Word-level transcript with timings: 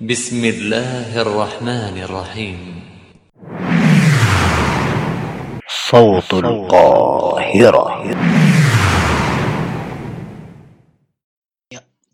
بسم 0.00 0.44
الله 0.44 1.08
الرحمن 1.16 1.96
الرحيم 2.04 2.60
صوت 5.64 6.30
القاهرة 6.36 7.86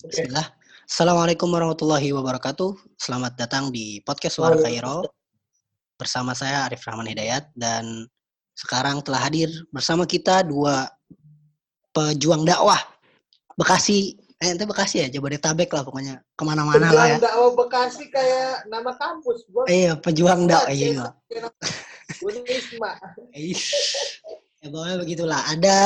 Bismillah. 0.06 0.46
Assalamualaikum 0.87 1.50
warahmatullahi 1.50 2.14
wabarakatuh. 2.14 2.95
Selamat 2.95 3.34
datang 3.34 3.74
di 3.74 3.99
podcast 4.06 4.38
Suara 4.38 4.54
Kairo. 4.62 5.03
Bersama 5.99 6.38
saya 6.38 6.71
Arif 6.71 6.87
Rahman 6.87 7.10
Hidayat 7.10 7.51
dan 7.58 8.06
sekarang 8.54 9.03
telah 9.03 9.26
hadir 9.26 9.51
bersama 9.74 10.06
kita 10.06 10.46
dua 10.46 10.87
pejuang 11.90 12.46
dakwah 12.46 12.78
Bekasi. 13.58 14.17
Eh, 14.38 14.54
ente 14.54 14.69
Bekasi 14.69 15.01
ya, 15.01 15.08
Jabodetabek 15.10 15.74
lah 15.74 15.81
pokoknya. 15.81 16.22
Ke 16.38 16.44
mana-mana 16.45 16.94
lah 16.94 17.05
ya. 17.09 17.17
Pejuang 17.17 17.26
dakwah 17.26 17.52
Bekasi 17.58 18.03
kayak 18.13 18.70
nama 18.70 18.94
kampus, 18.94 19.49
bos. 19.49 19.66
Iya, 19.66 19.98
pejuang 19.98 20.45
dakwah. 20.45 20.70
Iya, 20.70 20.88
iya. 20.94 21.09
Ya 24.58 24.73
pokoknya 24.73 24.97
begitulah. 24.97 25.41
Ada 25.53 25.77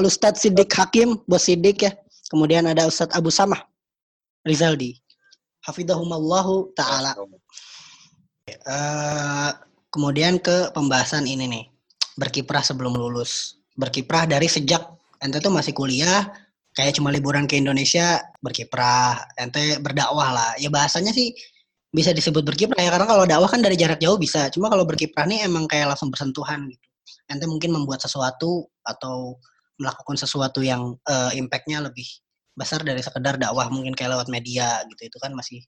Ustadz 0.00 0.40
Sidik 0.40 0.72
Hakim, 0.72 1.20
Bos 1.28 1.44
Sidik 1.44 1.84
ya. 1.84 1.92
Kemudian 2.32 2.64
ada 2.64 2.88
Ustadz 2.88 3.12
Abu 3.12 3.28
Samah 3.28 3.60
Rizaldi. 4.48 4.96
Hafizahumallahu 5.68 6.72
ta'ala. 6.72 7.12
Eh, 8.48 9.50
kemudian 9.92 10.40
ke 10.40 10.72
pembahasan 10.72 11.28
ini 11.28 11.44
nih. 11.44 11.64
Berkiprah 12.16 12.64
sebelum 12.64 12.96
lulus. 12.96 13.60
Berkiprah 13.76 14.24
dari 14.24 14.48
sejak 14.48 14.80
ente 15.20 15.36
tuh 15.36 15.52
masih 15.52 15.76
kuliah, 15.76 16.24
kayak 16.76 16.92
cuma 17.00 17.08
liburan 17.08 17.48
ke 17.48 17.56
Indonesia, 17.56 18.20
berkiprah. 18.44 19.32
Ente 19.40 19.80
berdakwah 19.80 20.28
lah. 20.30 20.50
Ya 20.60 20.68
bahasanya 20.68 21.10
sih 21.16 21.32
bisa 21.88 22.12
disebut 22.12 22.44
berkiprah 22.44 22.76
ya 22.76 22.92
karena 22.92 23.08
kalau 23.08 23.24
dakwah 23.24 23.48
kan 23.48 23.64
dari 23.64 23.80
jarak 23.80 23.96
jauh 23.96 24.20
bisa. 24.20 24.52
Cuma 24.52 24.68
kalau 24.68 24.84
berkiprah 24.84 25.24
nih 25.24 25.48
emang 25.48 25.64
kayak 25.64 25.96
langsung 25.96 26.12
bersentuhan 26.12 26.68
gitu. 26.68 26.86
Ente 27.32 27.48
mungkin 27.48 27.72
membuat 27.72 28.04
sesuatu 28.04 28.68
atau 28.84 29.40
melakukan 29.80 30.20
sesuatu 30.20 30.60
yang 30.60 30.94
eh, 31.08 31.40
impact-nya 31.40 31.80
lebih 31.80 32.04
besar 32.56 32.80
dari 32.84 33.00
sekedar 33.04 33.36
dakwah 33.36 33.68
mungkin 33.68 33.92
kayak 33.92 34.16
lewat 34.16 34.28
media 34.32 34.80
gitu 34.88 35.12
itu 35.12 35.18
kan 35.20 35.36
masih 35.36 35.60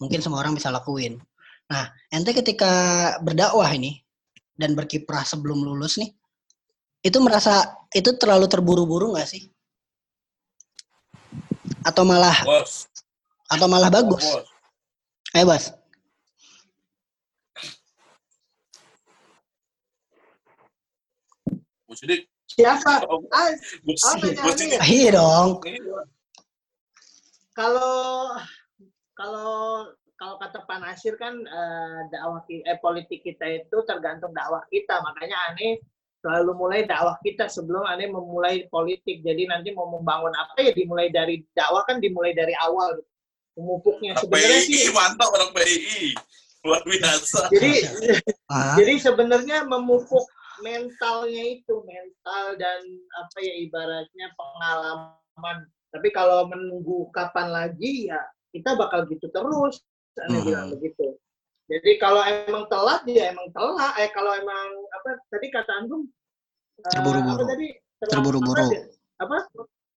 mungkin 0.00 0.24
semua 0.24 0.40
orang 0.40 0.56
bisa 0.56 0.72
lakuin. 0.72 1.20
Nah, 1.68 1.88
ente 2.08 2.32
ketika 2.32 2.72
berdakwah 3.20 3.68
ini 3.72 4.00
dan 4.56 4.72
berkiprah 4.72 5.24
sebelum 5.24 5.60
lulus 5.60 6.00
nih, 6.00 6.12
itu 7.04 7.18
merasa 7.20 7.84
itu 7.92 8.16
terlalu 8.16 8.48
terburu-buru 8.48 9.12
nggak 9.12 9.28
sih? 9.28 9.51
Atau 11.82 12.02
malah 12.06 12.36
Bos, 12.46 12.86
atau 13.50 13.66
malah 13.66 13.90
bagus? 13.90 14.22
bos. 14.22 14.46
Ayo, 15.34 15.44
Bos. 15.50 15.64
Sidik. 21.92 22.24
Siapa? 22.48 23.04
Oh, 23.08 23.20
Ah, 23.32 23.52
Sidik. 23.52 24.40
Bu 24.40 24.48
nih. 24.48 24.56
Sidik. 24.56 24.80
Iya 24.88 25.08
dong. 25.16 25.48
kalau 27.52 28.32
kalau 29.12 29.52
kalau 30.16 30.34
kata 30.40 30.64
Pak 30.64 30.78
Nasir 30.80 31.20
kan 31.20 31.36
eh, 31.36 31.98
dakwah 32.08 32.40
eh, 32.48 32.78
politik 32.80 33.20
kita 33.20 33.44
itu 33.60 33.76
tergantung 33.84 34.32
dakwah 34.32 34.64
kita. 34.72 35.04
Makanya 35.04 35.52
aneh 35.52 35.82
selalu 36.22 36.54
mulai 36.54 36.86
dakwah 36.86 37.18
kita 37.20 37.50
sebelum 37.50 37.82
aneh 37.82 38.06
memulai 38.06 38.70
politik. 38.70 39.20
Jadi 39.20 39.50
nanti 39.50 39.74
mau 39.74 39.90
membangun 39.90 40.30
apa 40.32 40.54
ya 40.62 40.70
dimulai 40.70 41.10
dari 41.10 41.42
dakwah 41.52 41.82
kan 41.82 41.98
dimulai 41.98 42.30
dari 42.32 42.54
awal. 42.62 42.94
gitu. 42.96 43.10
Memupuknya 43.52 44.16
sebenarnya 44.16 44.64
PII, 44.64 44.88
sih. 44.88 44.94
mantap 44.94 45.28
orang 45.28 45.50
PII. 45.52 46.14
Luar 46.62 46.80
biasa. 46.86 47.50
Jadi 47.50 47.72
Ah, 48.46 48.76
Jadi 48.78 48.94
sebenarnya 48.96 49.66
memupuk 49.66 50.24
mentalnya 50.62 51.42
itu 51.42 51.74
mental 51.82 52.54
dan 52.54 52.80
apa 53.18 53.36
ya 53.42 53.54
ibaratnya 53.58 54.26
pengalaman. 54.38 55.56
Tapi 55.90 56.08
kalau 56.14 56.46
menunggu 56.46 57.10
kapan 57.10 57.50
lagi 57.50 58.08
ya 58.08 58.20
kita 58.52 58.78
bakal 58.78 59.04
gitu 59.10 59.26
terus. 59.28 59.82
Saya 60.12 60.28
Hmm. 60.30 60.44
bilang 60.44 60.66
begitu. 60.70 61.16
Jadi 61.72 61.90
kalau 61.96 62.20
emang 62.20 62.68
telat 62.68 63.00
ya 63.08 63.32
emang 63.32 63.48
telat. 63.56 63.96
Eh 63.96 64.10
kalau 64.12 64.36
emang 64.36 64.68
apa 64.92 65.16
tadi 65.32 65.46
kata 65.48 65.72
Antum 65.80 66.04
eh, 66.04 66.92
Terburu-buru. 66.92 67.44
Terburu-buru. 68.04 68.60
apa 68.60 68.74
ya? 68.76 68.82
Apa? 69.24 69.36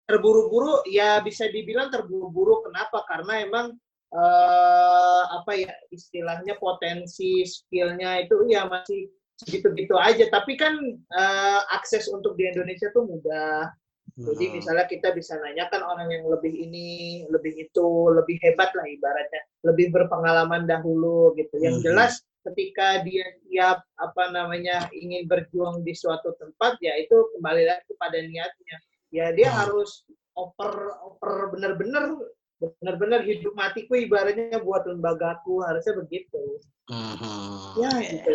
Terburu-buru 0.04 0.74
ya 0.92 1.24
bisa 1.24 1.48
dibilang 1.48 1.88
terburu-buru 1.88 2.68
kenapa? 2.68 3.00
Karena 3.08 3.40
emang 3.40 3.66
eh 4.12 5.24
apa 5.32 5.56
ya 5.56 5.72
istilahnya 5.88 6.60
potensi 6.60 7.48
skillnya 7.48 8.20
itu 8.28 8.44
ya 8.44 8.68
masih 8.68 9.08
segitu-gitu 9.40 9.96
aja 9.96 10.28
tapi 10.28 10.60
kan 10.60 10.76
eh, 10.92 11.60
akses 11.72 12.12
untuk 12.12 12.36
di 12.36 12.44
Indonesia 12.52 12.92
tuh 12.92 13.08
mudah 13.08 13.72
jadi 14.12 14.44
hmm. 14.48 14.54
misalnya 14.60 14.84
kita 14.86 15.08
bisa 15.16 15.40
nanyakan 15.40 15.82
orang 15.82 16.08
yang 16.12 16.24
lebih 16.28 16.52
ini 16.52 16.86
lebih 17.32 17.56
itu 17.56 17.86
lebih 18.12 18.36
hebat 18.44 18.68
lah 18.76 18.84
ibaratnya 18.84 19.42
lebih 19.64 19.88
berpengalaman 19.94 20.68
dahulu 20.68 21.32
gitu 21.38 21.56
yang 21.62 21.80
Mhm. 21.80 21.84
jelas 21.84 22.20
ketika 22.42 23.00
dia 23.06 23.24
siap 23.46 23.86
apa 23.96 24.34
namanya 24.34 24.90
ingin 24.92 25.24
berjuang 25.30 25.80
di 25.86 25.94
suatu 25.94 26.34
tempat 26.36 26.76
ya 26.82 26.92
itu 26.98 27.14
kembali 27.38 27.62
lagi 27.64 27.84
kepada 27.88 28.18
niatnya 28.20 28.76
ya 29.14 29.30
dia 29.32 29.48
Hmm. 29.48 29.58
harus 29.64 30.04
oper 30.34 30.72
oper 31.06 31.54
bener-bener 31.54 32.18
bener-bener 32.58 33.26
hidup 33.26 33.54
matiku 33.54 33.94
ibaratnya 33.98 34.58
buat 34.62 34.86
lembagaku 34.86 35.62
harusnya 35.64 35.98
begitu 35.98 36.60
Mhm. 36.90 37.78
ya 37.78 37.92
gitu. 38.02 38.34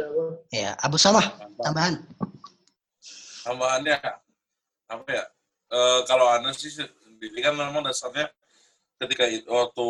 Ya, 0.55 0.71
Abu 0.79 0.95
Mantap. 0.95 1.51
tambahan. 1.59 1.93
Tambahannya 3.43 3.95
apa 4.87 5.09
ya? 5.11 5.23
Eh, 5.67 5.99
kalau 6.07 6.31
anda 6.31 6.55
sih 6.55 6.71
sendiri 6.71 7.43
kan 7.43 7.51
memang 7.51 7.83
dasarnya 7.83 8.31
ketika 8.97 9.27
itu, 9.27 9.45
waktu 9.51 9.85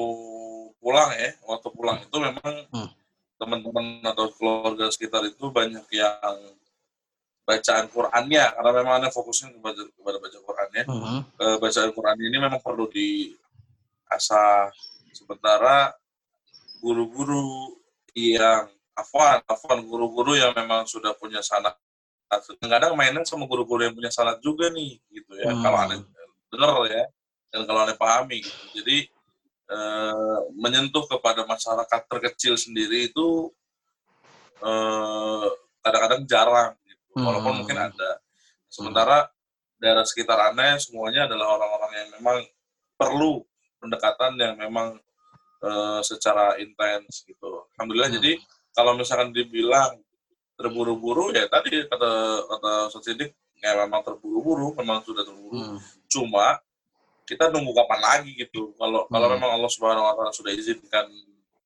pulang 0.82 1.10
ya, 1.14 1.32
waktu 1.46 1.68
pulang 1.72 1.98
itu 2.02 2.18
memang 2.18 2.54
Hmm. 2.74 2.90
teman-teman 3.38 4.02
atau 4.04 4.34
keluarga 4.34 4.90
sekitar 4.90 5.22
itu 5.24 5.48
banyak 5.54 5.86
yang 5.94 6.36
bacaan 7.46 7.86
Qurannya 7.88 8.46
karena 8.58 8.72
memang 8.74 8.94
anda 9.00 9.10
fokusnya 9.14 9.54
kepada, 9.56 9.86
kepada 9.88 10.18
baca 10.20 10.38
Qurannya. 10.42 10.84
Mhm. 10.90 11.18
eh, 11.40 11.58
bacaan 11.62 11.92
Quran 11.94 12.18
ini 12.20 12.38
memang 12.42 12.60
perlu 12.60 12.90
diasah. 12.90 14.74
Sementara 15.14 15.94
guru-guru 16.82 17.78
yang 18.14 18.68
afwan, 18.94 19.42
afwan 19.46 19.82
guru-guru 19.82 20.34
yang 20.34 20.54
memang 20.54 20.86
sudah 20.90 21.14
punya 21.14 21.40
sanat. 21.42 21.78
Kadang-kadang 22.28 22.92
mainnya 23.00 23.24
sama 23.24 23.48
guru-guru 23.48 23.88
yang 23.88 23.96
punya 23.96 24.12
sanat 24.12 24.44
juga 24.44 24.68
nih, 24.68 25.00
gitu 25.12 25.32
ya. 25.40 25.52
Hmm. 25.52 25.64
Kalau 25.64 25.78
aneh 25.80 26.00
bener 26.48 26.70
ya, 26.92 27.04
dan 27.56 27.62
kalau 27.64 27.80
aneh 27.88 27.96
pahami 27.96 28.44
gitu. 28.44 28.84
Jadi 28.84 28.98
eh, 29.68 30.38
menyentuh 30.56 31.04
kepada 31.12 31.44
masyarakat 31.44 32.02
terkecil 32.08 32.56
sendiri 32.60 33.12
itu 33.12 33.52
eh, 34.64 35.48
kadang-kadang 35.84 36.22
jarang, 36.28 36.72
gitu. 36.84 37.04
Walaupun 37.20 37.52
Hmm. 37.52 37.60
mungkin 37.64 37.80
ada. 37.80 38.12
Sementara 38.68 39.32
daerah 39.80 40.04
sekitar 40.04 40.52
aneh 40.52 40.82
semuanya 40.84 41.30
adalah 41.30 41.56
orang-orang 41.56 41.92
yang 41.96 42.10
memang 42.20 42.38
perlu 42.98 43.46
pendekatan 43.80 44.36
yang 44.36 44.56
memang 44.60 45.00
eh, 45.58 46.02
secara 46.06 46.54
intens 46.62 47.26
gitu. 47.26 47.66
Alhamdulillah 47.76 48.14
Hmm. 48.14 48.18
jadi 48.22 48.32
kalau 48.78 48.94
misalkan 48.94 49.34
dibilang 49.34 49.98
terburu-buru 50.58 51.32
ya 51.32 51.46
tadi 51.48 51.86
kata 51.86 52.12
kata 52.50 52.72
Ustaz 52.90 53.06
Sidik 53.06 53.32
ya 53.58 53.74
memang 53.78 54.02
terburu-buru, 54.02 54.74
memang 54.78 55.02
sudah 55.02 55.22
terburu. 55.22 55.54
Hmm. 55.54 55.78
Cuma 56.10 56.58
kita 57.26 57.50
nunggu 57.50 57.74
kapan 57.74 58.00
lagi 58.02 58.32
gitu. 58.34 58.74
Kalau 58.76 59.06
kalau 59.08 59.28
Hmm. 59.30 59.36
memang 59.38 59.52
Allah 59.58 59.72
Subhanahu 59.72 60.06
wa 60.06 60.14
taala 60.18 60.34
sudah 60.34 60.54
izinkan 60.54 61.06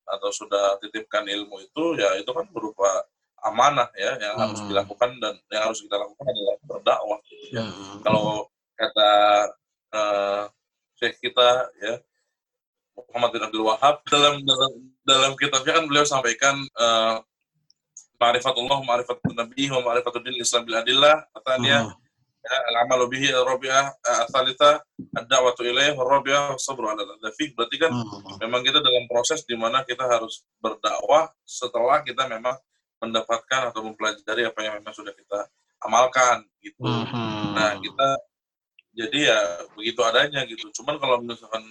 atau 0.08 0.28
sudah 0.30 0.76
titipkan 0.84 1.24
ilmu 1.24 1.64
itu 1.64 1.84
ya 1.96 2.20
itu 2.20 2.28
kan 2.28 2.44
berupa 2.52 3.08
amanah 3.42 3.88
ya 3.96 4.20
yang 4.20 4.36
harus 4.38 4.60
Hmm. 4.60 4.70
dilakukan 4.70 5.10
dan 5.18 5.34
yang 5.50 5.64
harus 5.66 5.80
kita 5.80 5.96
lakukan 5.96 6.26
adalah 6.28 6.56
berdakwah 6.68 7.20
gitu 7.26 7.58
ya 7.58 7.64
Mhm. 7.64 8.04
kalau 8.04 8.46
kata 8.76 9.10
eh 9.92 10.44
Syekh 11.00 11.18
kita 11.20 11.50
ya 11.80 11.94
Muhammad 12.94 13.32
bin 13.34 13.44
Abdul 13.44 13.66
Wahab 13.66 14.04
dalam 14.14 14.36
dalam 14.44 14.72
dalam 15.02 15.32
kitabnya 15.36 15.74
kan 15.80 15.86
beliau 15.88 16.06
sampaikan 16.06 16.56
eh 16.60 17.16
ma'rifatullah 18.22 18.78
ma'rifatun 18.86 19.34
nabi 19.34 19.66
wa 19.74 19.82
ma'rifatud 19.82 20.22
din 20.22 20.38
islam 20.38 20.62
bil 20.62 20.78
adillah 20.78 21.26
Mhm. 21.58 21.66
ya, 21.66 21.80
al-amalu 22.74 23.06
bihi 23.18 23.34
rabi'ah 23.34 23.98
asalita 24.26 24.82
ad-da'watu 25.18 25.62
ilaih 25.66 25.98
wa 25.98 26.06
rabi'ah 26.06 26.54
sabru 26.62 26.86
ala 26.90 27.02
dzafih 27.18 27.54
berarti 27.58 27.82
kan 27.82 27.92
memang 28.38 28.62
kita 28.62 28.78
dalam 28.82 29.06
proses 29.10 29.42
di 29.46 29.58
mana 29.58 29.82
kita 29.86 30.06
harus 30.06 30.46
berdakwah 30.62 31.30
setelah 31.46 32.02
kita 32.06 32.30
memang 32.30 32.54
mendapatkan 33.02 33.74
atau 33.74 33.82
mempelajari 33.82 34.46
apa 34.46 34.60
yang 34.62 34.74
memang 34.78 34.94
sudah 34.94 35.14
kita 35.18 35.50
amalkan 35.82 36.46
gitu. 36.62 36.78
Nah, 37.58 37.74
kita 37.82 38.08
jadi 38.94 39.20
ya 39.34 39.40
begitu 39.74 40.02
adanya 40.06 40.46
gitu. 40.46 40.70
Cuman 40.78 41.02
kalau 41.02 41.18
misalkan 41.26 41.66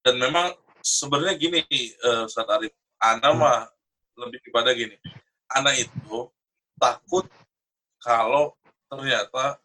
dan 0.00 0.16
memang 0.16 0.56
sebenarnya 0.80 1.36
gini 1.36 1.60
eh 1.68 2.24
Ustaz 2.24 2.48
Arif, 2.48 2.72
Ana 2.96 3.32
Hmm. 3.32 3.40
mah 3.44 3.68
lebih 4.16 4.40
kepada 4.44 4.72
gini. 4.72 4.96
Ana 5.54 5.72
itu 5.76 6.28
takut 6.76 7.28
kalau 8.02 8.56
ternyata 8.90 9.56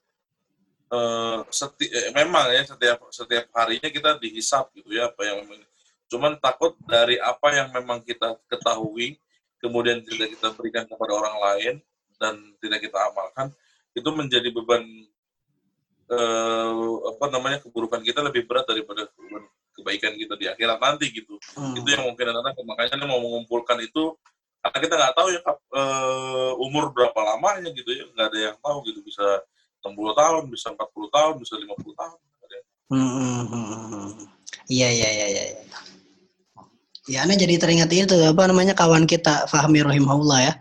eh, 0.88 1.39
seti- 1.51 1.92
eh, 1.92 2.12
memang 2.16 2.48
ya 2.54 2.63
setiap 2.63 3.00
setiap 3.12 3.45
harinya 3.56 3.89
kita 3.92 4.16
dihisap 4.22 4.72
gitu 4.78 4.94
ya 4.94 5.10
apa 5.12 5.22
yang 5.25 5.44
memang 5.44 5.66
cuman 6.07 6.39
takut 6.39 6.72
dari 6.88 7.19
apa 7.19 7.48
yang 7.51 7.68
memang 7.75 8.00
kita 8.00 8.39
ketahui 8.48 9.19
kemudian 9.60 10.00
tidak 10.07 10.31
kita 10.31 10.48
berikan 10.56 10.88
kepada 10.88 11.12
orang 11.12 11.36
lain 11.36 11.75
dan 12.16 12.40
tidak 12.63 12.80
kita 12.88 12.95
amalkan 13.12 13.51
itu 13.92 14.10
menjadi 14.16 14.48
beban 14.54 14.83
eh, 16.07 16.94
apa 17.12 17.25
namanya 17.28 17.60
keburukan 17.60 18.00
kita 18.00 18.24
lebih 18.24 18.48
berat 18.48 18.63
daripada 18.63 19.12
kebaikan 19.75 20.16
kita 20.16 20.33
di 20.40 20.45
akhirat 20.48 20.80
nanti 20.80 21.12
gitu 21.12 21.36
Hmm. 21.57 21.74
itu 21.74 21.90
yang 21.90 22.06
mungkin 22.06 22.31
anak-anak 22.31 22.54
makanya 22.63 23.06
mau 23.10 23.18
mengumpulkan 23.19 23.81
itu 23.81 24.13
karena 24.68 24.80
kita 24.84 24.96
nggak 25.00 25.16
tahu 25.16 25.28
ya 25.31 25.42
eh, 25.80 26.52
umur 26.60 26.92
berapa 26.92 27.19
lamanya 27.24 27.72
gitu 27.72 27.90
ya 27.92 28.04
nggak 28.12 28.28
ada 28.31 28.40
yang 28.52 28.58
tahu 28.60 28.78
gitu 28.88 29.00
bisa 29.02 29.24
60 29.81 29.96
tahun 30.19 30.44
bisa 30.52 30.68
40 30.75 31.16
tahun 31.16 31.34
bisa 31.40 31.54
50 31.56 31.96
tahun 31.96 32.18
Hmm, 32.88 33.04
hmm, 33.04 33.44
hmm, 33.52 33.68
hmm. 33.92 34.10
Iya, 34.72 34.88
iya, 34.96 35.10
iya, 35.12 35.25
iya. 35.28 35.44
Ya, 37.08 37.19
Ana 37.24 37.36
jadi 37.40 37.56
teringat 37.60 37.92
itu 37.92 38.16
apa 38.19 38.48
namanya 38.48 38.75
kawan 38.75 39.04
kita 39.08 39.48
Fahmi 39.52 39.84
Rahimahullah 39.84 40.40
ya. 40.44 40.54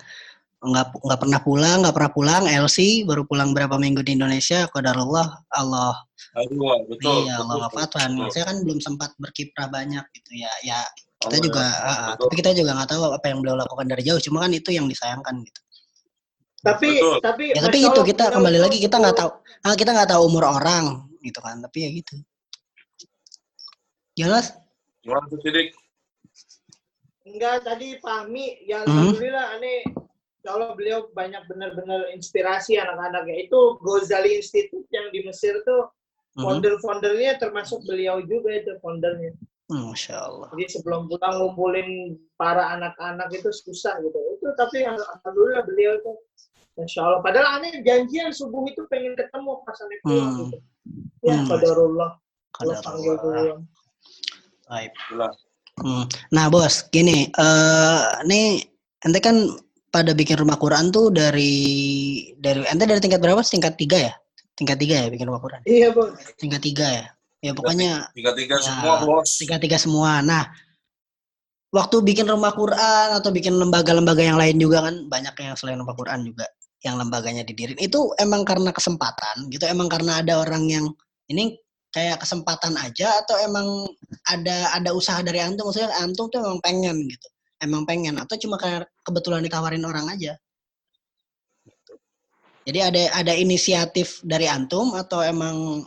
Nggak 0.62 0.86
nggak 1.06 1.20
pernah 1.22 1.40
pulang, 1.42 1.78
nggak 1.86 1.94
pernah 1.94 2.12
pulang. 2.14 2.42
LC 2.50 3.06
baru 3.06 3.26
pulang 3.26 3.54
berapa 3.54 3.78
minggu 3.78 4.02
di 4.02 4.18
Indonesia. 4.18 4.66
Qadarullah 4.70 5.42
Allah 5.54 5.94
Aduh, 6.34 6.58
wah, 6.66 6.78
betul 6.86 7.26
iya 7.26 7.38
Allah 7.42 7.62
betul, 7.62 7.66
wafatkan. 7.70 8.10
betul. 8.14 8.30
Saya 8.34 8.44
kan 8.50 8.56
belum 8.62 8.78
sempat 8.82 9.10
berkiprah 9.22 9.68
banyak 9.70 10.04
gitu 10.18 10.30
ya. 10.38 10.52
Ya 10.66 10.78
kita 11.26 11.38
juga, 11.42 11.62
ya, 11.62 11.74
ah, 11.74 11.86
ah, 11.90 12.08
betul. 12.14 12.22
tapi 12.26 12.34
kita 12.38 12.50
juga 12.54 12.70
nggak 12.78 12.90
tahu 12.94 13.02
apa 13.12 13.26
yang 13.28 13.38
beliau 13.42 13.56
lakukan 13.58 13.86
dari 13.90 14.02
jauh. 14.06 14.20
Cuma 14.22 14.38
kan 14.46 14.52
itu 14.54 14.70
yang 14.70 14.86
disayangkan 14.86 15.34
gitu. 15.42 15.60
Tapi 16.66 16.88
Betul. 16.98 17.16
tapi 17.22 17.44
Ya 17.54 17.62
tapi 17.62 17.78
itu 17.78 18.00
kita 18.10 18.24
kembali 18.34 18.58
lagi 18.58 18.78
kita 18.82 18.96
nggak 18.98 19.16
tahu, 19.18 19.30
ah, 19.62 19.74
kita 19.78 19.90
nggak 19.94 20.10
tahu 20.10 20.22
umur 20.26 20.44
orang 20.50 21.06
gitu 21.22 21.38
kan. 21.38 21.62
Tapi 21.62 21.78
ya 21.86 21.90
gitu. 21.94 22.14
Jelas? 24.16 24.56
gimana 25.06 25.22
tuh 25.30 25.38
Sidik? 25.38 25.70
Enggak, 27.26 27.62
tadi 27.62 27.98
Fahmi, 28.02 28.66
ya 28.66 28.82
Hmm. 28.82 28.90
Alhamdulillah 28.90 29.46
aneh 29.58 29.86
kalau 30.42 30.74
beliau 30.78 31.10
banyak 31.10 31.42
benar-benar 31.50 32.10
inspirasi 32.14 32.78
anak-anaknya. 32.78 33.46
Itu 33.50 33.78
Ghazali 33.82 34.38
Institute 34.38 34.86
yang 34.90 35.10
di 35.10 35.26
Mesir 35.26 35.62
tuh 35.62 35.90
Mhm. 36.34 36.42
founder-foundernya 36.42 37.38
termasuk 37.38 37.82
beliau 37.86 38.22
juga 38.22 38.50
itu 38.54 38.74
foundernya. 38.82 39.34
Masya 39.66 40.14
Allah. 40.14 40.48
Jadi 40.54 40.78
sebelum 40.78 41.10
pulang 41.10 41.34
ngumpulin 41.42 42.14
para 42.38 42.78
anak-anak 42.78 43.34
itu 43.34 43.50
susah 43.50 43.98
gitu. 43.98 44.14
Itu 44.38 44.46
tapi 44.54 44.86
alhamdulillah 44.86 45.66
beliau 45.66 45.98
itu 45.98 46.12
Masya 46.78 47.00
Allah. 47.02 47.20
Padahal 47.24 47.46
aneh 47.58 47.82
janjian 47.82 48.30
subuh 48.30 48.62
itu 48.70 48.86
pengen 48.86 49.18
ketemu 49.18 49.52
pas 49.66 49.78
aneh 49.82 49.98
pulang 50.06 50.30
Hmm. 50.30 50.38
gitu. 50.46 50.58
Ya, 51.26 51.34
Hmm. 51.42 51.48
Qadarullah. 51.50 52.10
beliau. 52.56 53.56
Baik. 54.70 54.92
Hmm. 55.76 56.04
Nah, 56.32 56.46
bos, 56.48 56.86
gini, 56.88 57.28
eh 57.28 58.02
nih 58.24 58.62
ente 59.04 59.18
kan 59.20 59.36
pada 59.92 60.14
bikin 60.16 60.40
rumah 60.40 60.56
Quran 60.56 60.88
tuh 60.94 61.10
dari 61.12 61.52
dari 62.38 62.64
ente 62.64 62.86
dari 62.86 63.00
tingkat 63.02 63.20
berapa? 63.20 63.42
Tingkat 63.44 63.74
tiga 63.76 63.98
ya? 63.98 64.14
Tingkat 64.56 64.78
tiga 64.80 64.94
ya 65.04 65.06
bikin 65.12 65.28
rumah 65.28 65.42
Quran? 65.42 65.60
Iya, 65.68 65.92
Bang. 65.92 66.16
Tingkat 66.40 66.62
tiga 66.64 66.86
ya? 66.88 67.06
Ya 67.44 67.52
pokoknya 67.52 68.10
tiga-tiga 68.16 68.56
Ya, 68.58 68.64
semua 68.64 68.94
bos. 69.04 69.30
tingkat 69.36 69.60
tiga 69.60 69.78
semua. 69.78 70.24
Nah, 70.24 70.48
waktu 71.74 71.96
bikin 72.00 72.26
rumah 72.26 72.56
Quran 72.56 73.08
atau 73.12 73.30
bikin 73.30 73.54
lembaga-lembaga 73.60 74.22
yang 74.24 74.38
lain 74.40 74.56
juga 74.56 74.88
kan 74.88 75.04
banyak 75.06 75.34
yang 75.36 75.54
selain 75.58 75.78
rumah 75.78 75.92
Quran 75.92 76.24
juga 76.24 76.48
yang 76.84 76.96
lembaganya 77.00 77.42
didirin 77.42 77.76
itu 77.82 78.14
emang 78.20 78.46
karena 78.46 78.70
kesempatan 78.70 79.50
gitu 79.50 79.66
emang 79.66 79.90
karena 79.90 80.22
ada 80.22 80.38
orang 80.38 80.70
yang 80.70 80.86
ini 81.26 81.58
kayak 81.90 82.20
kesempatan 82.22 82.76
aja 82.76 83.24
atau 83.24 83.36
emang 83.40 83.88
ada 84.28 84.70
ada 84.76 84.90
usaha 84.92 85.18
dari 85.24 85.40
antum? 85.40 85.68
Maksudnya 85.68 85.92
antum 86.00 86.28
tuh 86.28 86.40
emang 86.44 86.60
pengen 86.62 86.96
gitu 87.08 87.28
emang 87.64 87.88
pengen 87.88 88.20
atau 88.20 88.36
cuma 88.36 88.60
kayak 88.60 88.84
kebetulan 89.00 89.40
ditawarin 89.44 89.84
orang 89.84 90.06
aja? 90.12 90.36
Jadi 92.66 92.78
ada 92.82 93.02
ada 93.14 93.32
inisiatif 93.32 94.20
dari 94.26 94.50
antum 94.50 94.92
atau 94.98 95.22
emang 95.22 95.86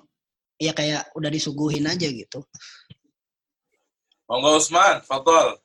ya 0.59 0.75
kayak 0.75 1.07
udah 1.15 1.31
disuguhin 1.31 1.87
aja 1.87 2.05
gitu 2.05 2.43
Monggo 4.27 4.59
Usman 4.59 5.01
Fadol 5.01 5.57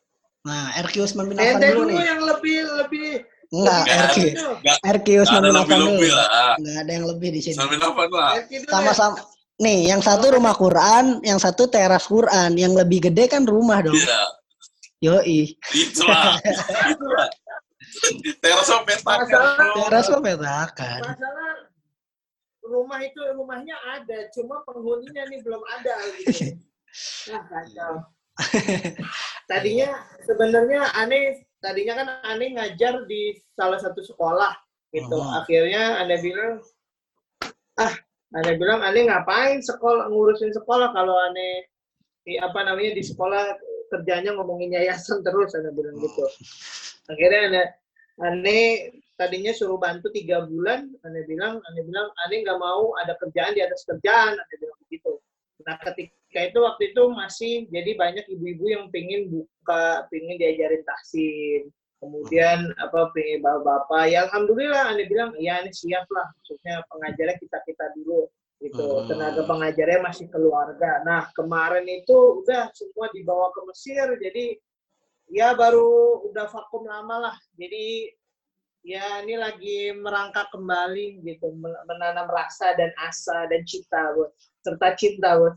Nah, 0.44 0.76
RQ 0.76 1.08
Usman 1.08 1.32
bin 1.32 1.41
Affan 1.41 1.56
Ente 1.56 1.73
dulu 1.73 1.88
dulu 1.88 1.96
nih. 1.96 2.05
yang 2.05 2.20
lebih 2.20 2.58
lebih 2.85 3.08
Enggak, 3.49 3.81
Nggak 3.81 3.96
RQ. 3.96 4.17
RQ 4.85 5.08
Usman 5.25 5.41
bin 5.41 5.56
Affan 5.56 5.79
dulu. 5.81 5.93
Enggak 6.05 6.76
ada 6.85 6.93
yang 6.93 7.06
lebih 7.08 7.29
di 7.32 7.41
sini. 7.41 7.56
Usman 7.56 7.69
bin 7.73 7.81
Affan 7.81 8.08
lah 8.12 8.32
dulu 8.37 8.52
ya. 8.52 8.61
Sama-sama. 8.69 9.17
Nih, 9.55 9.88
yang 9.88 10.02
satu 10.05 10.35
rumah 10.35 10.52
Quran, 10.52 11.23
yang 11.25 11.38
satu 11.41 11.64
teras 11.64 12.05
Quran, 12.05 12.58
yang 12.61 12.76
lebih 12.76 13.08
gede 13.08 13.25
kan 13.31 13.49
rumah 13.49 13.81
dong. 13.81 13.96
iya 13.96 14.20
Yoi. 15.00 15.55
itulah 15.73 16.37
itulah 16.43 17.29
teras 18.43 18.69
petakan. 18.85 19.41
Teras 19.88 20.08
petakan. 20.12 21.00
Itu 23.11 23.21
rumahnya 23.37 23.77
ada, 23.97 24.29
cuma 24.33 24.65
penghuninya 24.65 25.25
nih 25.29 25.41
belum 25.45 25.62
ada 25.81 25.95
gitu. 26.23 26.56
Nah, 27.31 27.43
kacau. 27.51 27.95
Tadinya 29.51 29.89
sebenarnya 30.27 30.91
aneh, 30.99 31.47
tadinya 31.62 31.95
kan 32.03 32.09
aneh 32.27 32.56
ngajar 32.56 33.06
di 33.06 33.39
salah 33.55 33.79
satu 33.79 34.03
sekolah 34.03 34.53
gitu. 34.91 35.19
Akhirnya 35.21 36.03
aneh 36.03 36.19
bilang, 36.19 36.59
ah, 37.79 37.95
aneh 38.35 38.55
bilang 38.59 38.81
aneh 38.83 39.06
ngapain 39.06 39.62
sekolah 39.62 40.11
ngurusin 40.11 40.51
sekolah 40.51 40.91
kalau 40.97 41.15
aneh 41.31 41.69
di 42.25 42.41
apa 42.41 42.56
namanya 42.65 42.97
di 42.97 43.05
sekolah 43.05 43.55
kerjanya 43.93 44.33
ngomongin 44.35 44.75
yayasan 44.75 45.23
terus 45.23 45.55
aneh 45.55 45.71
bilang 45.71 45.95
gitu. 46.01 46.25
Akhirnya 47.12 47.41
aneh 47.53 47.67
aneh 48.23 48.65
tadinya 49.14 49.52
suruh 49.55 49.78
bantu 49.78 50.11
tiga 50.11 50.43
bulan, 50.46 50.90
aneh 51.06 51.25
bilang, 51.26 51.62
aneh 51.70 51.82
bilang, 51.87 52.08
aneh 52.26 52.43
nggak 52.43 52.58
mau 52.58 52.94
ada 52.99 53.14
kerjaan 53.19 53.55
di 53.55 53.62
atas 53.62 53.87
kerjaan, 53.87 54.34
aneh 54.34 54.56
bilang 54.58 54.78
begitu. 54.87 55.12
Nah 55.64 55.78
ketika 55.81 56.40
itu 56.43 56.58
waktu 56.58 56.82
itu 56.90 57.02
masih 57.14 57.55
jadi 57.70 57.94
banyak 57.94 58.26
ibu-ibu 58.26 58.64
yang 58.75 58.84
pengen 58.90 59.31
buka, 59.31 60.05
pengen 60.11 60.37
diajarin 60.37 60.82
tahsin, 60.82 61.70
kemudian 62.02 62.75
apa 62.82 63.15
pengen 63.15 63.41
bapak-bapak. 63.41 64.10
Ya 64.10 64.27
alhamdulillah, 64.27 64.93
aneh 64.93 65.06
bilang, 65.06 65.31
ya 65.39 65.62
aneh 65.62 65.72
siap 65.72 66.05
lah, 66.10 66.27
maksudnya 66.34 66.82
pengajarnya 66.91 67.36
kita 67.39 67.58
kita 67.65 67.86
dulu 67.94 68.27
gitu. 68.58 68.82
Hmm. 68.82 69.06
Tenaga 69.06 69.43
pengajarnya 69.46 70.00
masih 70.03 70.27
keluarga. 70.32 71.06
Nah 71.06 71.31
kemarin 71.32 71.86
itu 71.86 72.43
udah 72.43 72.72
semua 72.74 73.06
dibawa 73.15 73.55
ke 73.55 73.60
Mesir, 73.70 74.06
jadi 74.19 74.58
ya 75.31 75.55
baru 75.55 76.20
udah 76.29 76.46
vakum 76.50 76.84
lama 76.84 77.31
lah. 77.31 77.36
Jadi 77.56 78.12
ya 78.84 79.24
ini 79.24 79.34
lagi 79.41 79.96
merangkak 79.96 80.53
kembali 80.53 81.24
gitu, 81.24 81.56
men- 81.56 81.82
menanam 81.88 82.29
rasa 82.29 82.76
dan 82.76 82.93
asa 83.00 83.48
dan 83.48 83.64
cita, 83.64 84.12
buat 84.12 84.31
serta 84.60 84.93
cinta, 85.00 85.41
buat 85.41 85.56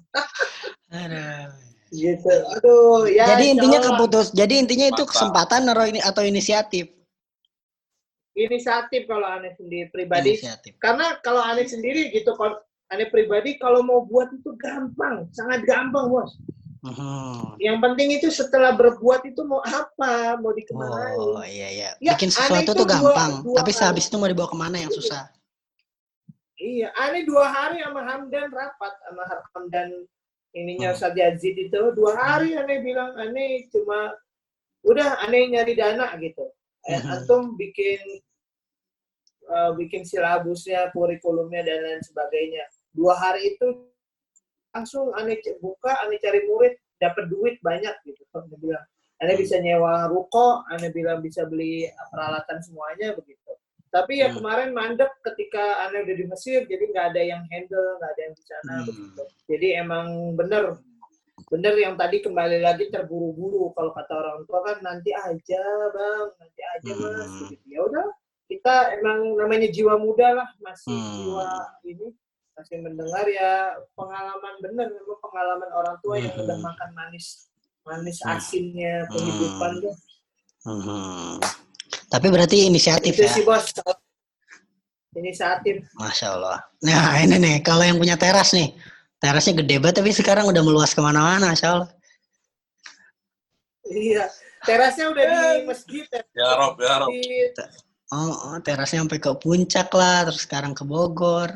Aduh. 0.96 1.52
gitu. 1.92 2.36
Aduh, 2.58 3.12
ya. 3.12 3.36
Jadi 3.36 3.60
intinya 3.60 3.80
Allah 3.84 3.92
keputus. 4.00 4.32
Jadi 4.32 4.54
intinya 4.64 4.88
itu 4.96 5.04
kesempatan 5.04 5.68
atau 5.68 5.86
ini 5.86 6.00
atau 6.00 6.24
inisiatif. 6.24 6.96
inisiatif 8.38 9.10
kalau 9.10 9.26
aneh 9.26 9.58
sendiri 9.58 9.90
pribadi. 9.90 10.38
Inisiatif. 10.38 10.78
Karena 10.78 11.18
kalau 11.26 11.42
aneh 11.42 11.66
sendiri 11.66 12.14
gitu, 12.14 12.38
kalau 12.38 12.62
aneh 12.94 13.10
pribadi 13.10 13.58
kalau 13.58 13.82
mau 13.82 14.06
buat 14.06 14.30
itu 14.30 14.54
gampang, 14.62 15.26
sangat 15.34 15.66
gampang, 15.66 16.06
bos. 16.06 16.38
Mhm. 16.88 17.60
Yang 17.60 17.78
penting 17.84 18.08
itu 18.16 18.28
setelah 18.30 18.72
berbuat 18.72 19.26
itu 19.26 19.42
mau 19.44 19.60
apa, 19.60 20.38
mau 20.38 20.52
dikemanain. 20.52 21.20
Oh 21.20 21.44
iya 21.44 21.68
iya. 21.68 21.90
Ya, 22.00 22.16
Bikin 22.16 22.30
aneh 22.30 22.38
sesuatu 22.38 22.64
itu 22.64 22.72
tuh 22.74 22.86
dua- 22.86 22.94
gampang, 22.94 23.32
dua 23.44 23.58
tapi 23.60 23.72
kali. 23.72 23.80
sehabis 23.80 24.06
itu 24.08 24.16
mau 24.16 24.26
dibawa 24.26 24.48
ke 24.48 24.58
mana 24.58 24.78
yang 24.78 24.92
susah. 24.92 25.24
Iya, 26.58 26.90
aneh 26.96 27.22
dua 27.22 27.46
hari 27.46 27.84
sama 27.84 28.02
Hamdan 28.02 28.50
rapat 28.50 28.94
sama 29.04 29.24
Hamdan 29.54 29.90
ininya 30.52 30.90
Hmm. 30.90 30.98
Ustaz 30.98 31.14
Yazid 31.14 31.54
itu 31.60 31.82
dua 31.94 32.16
hari 32.16 32.56
aneh 32.56 32.82
bilang 32.82 33.14
aneh 33.14 33.70
cuma 33.70 34.16
udah 34.82 35.22
aneh 35.22 35.54
nyari 35.54 35.76
dana 35.76 36.10
gitu. 36.18 36.50
Eh, 36.88 36.98
Mhm. 36.98 37.14
antum 37.14 37.44
bikin 37.54 38.00
eh, 39.48 39.72
bikin 39.80 40.04
silabusnya, 40.04 40.92
kurikulumnya 40.92 41.64
dan 41.64 41.80
lain 41.80 42.02
sebagainya. 42.04 42.68
Dua 42.92 43.16
hari 43.16 43.56
itu 43.56 43.88
langsung 44.78 45.10
aneh 45.14 45.42
c- 45.42 45.58
buka, 45.58 45.98
aneh 46.06 46.22
cari 46.22 46.46
murid, 46.46 46.78
dapat 46.98 47.26
duit 47.28 47.58
banyak 47.60 47.98
gitu. 48.06 48.22
Aneh 48.32 48.58
bilang, 48.58 48.86
aneh 49.18 49.36
bisa 49.36 49.58
nyewa 49.58 50.06
ruko, 50.06 50.62
aneh 50.70 50.94
bilang 50.94 51.20
bisa 51.20 51.44
beli 51.44 51.90
peralatan 52.10 52.62
semuanya 52.62 53.18
begitu. 53.18 53.58
Tapi 53.88 54.22
ya 54.22 54.30
Hmm. 54.30 54.38
kemarin 54.38 54.70
mandek 54.72 55.10
ketika 55.24 55.88
aneh 55.88 56.06
udah 56.06 56.16
di 56.16 56.26
Mesir, 56.28 56.60
jadi 56.64 56.84
nggak 56.86 57.06
ada 57.12 57.22
yang 57.24 57.42
handle, 57.50 57.98
nggak 57.98 58.12
ada 58.14 58.22
yang 58.22 58.34
di 58.36 58.44
sana 58.46 58.74
Hmm. 58.78 58.86
begitu. 58.86 59.22
Jadi 59.50 59.68
emang 59.76 60.06
bener 60.36 60.78
bener 61.48 61.74
yang 61.80 61.96
tadi 61.96 62.20
kembali 62.20 62.60
lagi 62.60 62.92
terburu-buru 62.92 63.72
kalau 63.72 63.96
kata 63.96 64.14
orang 64.14 64.44
tua 64.44 64.60
kan 64.68 64.78
nanti 64.84 65.16
aja 65.16 65.64
bang 65.96 66.28
nanti 66.36 66.62
aja 66.66 66.92
mas 66.98 67.30
Hmm. 67.30 67.48
gitu 67.48 67.66
ya 67.72 67.80
udah 67.88 68.08
kita 68.52 69.00
emang 69.00 69.38
namanya 69.38 69.70
jiwa 69.72 69.96
muda 69.96 70.34
lah 70.34 70.50
masih 70.60 70.92
Hmm. 70.92 71.14
jiwa 71.24 71.48
ini 71.88 72.08
masih 72.58 72.82
mendengar 72.82 73.26
ya 73.30 73.70
pengalaman 73.94 74.54
bener 74.60 74.90
memang 74.90 75.20
pengalaman 75.22 75.70
orang 75.72 75.96
tua 76.02 76.18
yang 76.18 76.34
Hmm. 76.34 76.42
udah 76.42 76.58
makan 76.58 76.90
manis 76.92 77.54
manis 77.86 78.18
Hmm. 78.20 78.34
asinnya 78.34 79.06
kehidupan 79.14 79.72
Hmm. 79.78 79.84
tuh 79.86 79.96
Mhm. 80.68 81.40
Tapi 82.10 82.28
berarti 82.28 82.68
inisiatif 82.68 83.16
itu 83.16 83.24
ya. 83.24 83.32
sih 83.32 83.46
bos 83.46 83.72
inisiatif 85.16 85.86
Masya 85.96 86.28
Allah. 86.36 86.60
Nah 86.84 87.24
ini 87.24 87.40
nih, 87.40 87.56
kalau 87.64 87.82
yang 87.82 87.96
punya 87.96 88.20
teras 88.20 88.52
nih, 88.52 88.76
terasnya 89.18 89.64
gede 89.64 89.80
banget 89.80 90.04
tapi 90.04 90.12
sekarang 90.12 90.46
udah 90.46 90.60
meluas 90.62 90.92
ke 90.92 91.00
mana-mana, 91.00 91.54
Masya 91.56 91.68
Allah. 91.72 91.90
iya 93.88 94.28
terasnya 94.68 95.08
udah 95.08 95.24
di 95.24 95.64
masjid 95.64 96.04
ya. 96.12 96.22
Ya 96.36 96.50
Rob, 96.60 96.76
ya 96.76 96.94
Rob. 97.00 97.10
Oh, 98.12 98.32
oh, 98.52 98.58
terasnya 98.64 99.04
sampai 99.04 99.20
ke 99.20 99.32
puncak 99.40 99.88
lah, 99.92 100.28
terus 100.28 100.44
sekarang 100.44 100.76
ke 100.76 100.84
Bogor. 100.84 101.52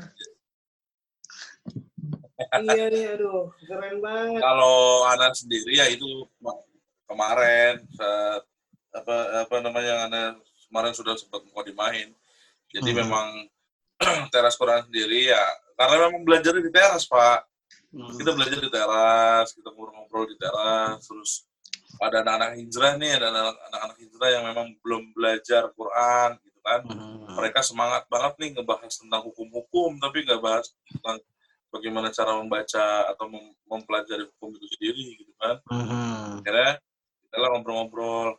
Iya 2.64 2.86
nih 2.88 3.06
aduh 3.16 3.50
keren 3.62 3.98
banget 4.00 4.42
Kalau 4.42 5.06
Ana 5.06 5.30
sendiri 5.32 5.72
ya 5.76 5.86
itu 5.88 6.26
kemarin 7.06 7.84
saat 7.94 8.44
apa 8.92 9.16
apa 9.48 9.56
namanya 9.60 9.88
yang 9.88 10.02
Ana 10.08 10.24
kemarin 10.68 10.94
sudah 10.96 11.16
sempat 11.16 11.44
mau 11.52 11.64
dimain. 11.64 12.12
Jadi 12.72 12.90
Hmm. 12.92 13.00
memang 13.04 13.28
teras 14.34 14.56
Quran 14.56 14.88
sendiri 14.88 15.30
ya 15.30 15.44
karena 15.76 16.08
memang 16.08 16.24
belajar 16.24 16.56
di 16.56 16.72
teras 16.72 17.04
Pak. 17.06 17.48
Hmm. 17.92 18.08
Kita 18.16 18.32
belajar 18.32 18.60
di 18.60 18.72
teras, 18.72 19.52
kita 19.52 19.68
ngobrol-ngobrol 19.68 20.24
di 20.32 20.40
teras, 20.40 21.04
terus 21.04 21.44
ada 22.00 22.24
anak-anak 22.24 22.56
hijrah 22.56 22.96
nih, 22.96 23.20
ada 23.20 23.28
anak- 23.30 23.60
anak-anak 23.68 23.98
hijrah 24.00 24.30
yang 24.32 24.44
memang 24.48 24.68
belum 24.80 25.12
belajar 25.12 25.68
Quran 25.76 26.40
gitu 26.40 26.60
kan. 26.64 26.82
Hmm. 26.88 27.36
Mereka 27.36 27.60
semangat 27.60 28.08
banget 28.08 28.34
nih 28.40 28.50
ngebahas 28.56 28.94
tentang 28.96 29.22
hukum-hukum, 29.28 30.00
tapi 30.00 30.24
nggak 30.24 30.40
bahas 30.40 30.72
tentang 30.88 31.20
bagaimana 31.72 32.12
cara 32.12 32.36
membaca 32.36 32.86
atau 33.10 33.26
mem- 33.32 33.56
mempelajari 33.66 34.28
hukum 34.28 34.52
itu 34.60 34.68
sendiri 34.78 35.04
gitu 35.24 35.34
kan. 35.40 35.58
Mhm. 35.72 36.44
Akhirnya 36.44 36.72
kita 37.24 37.36
lah 37.40 37.50
ngobrol-ngobrol. 37.56 38.30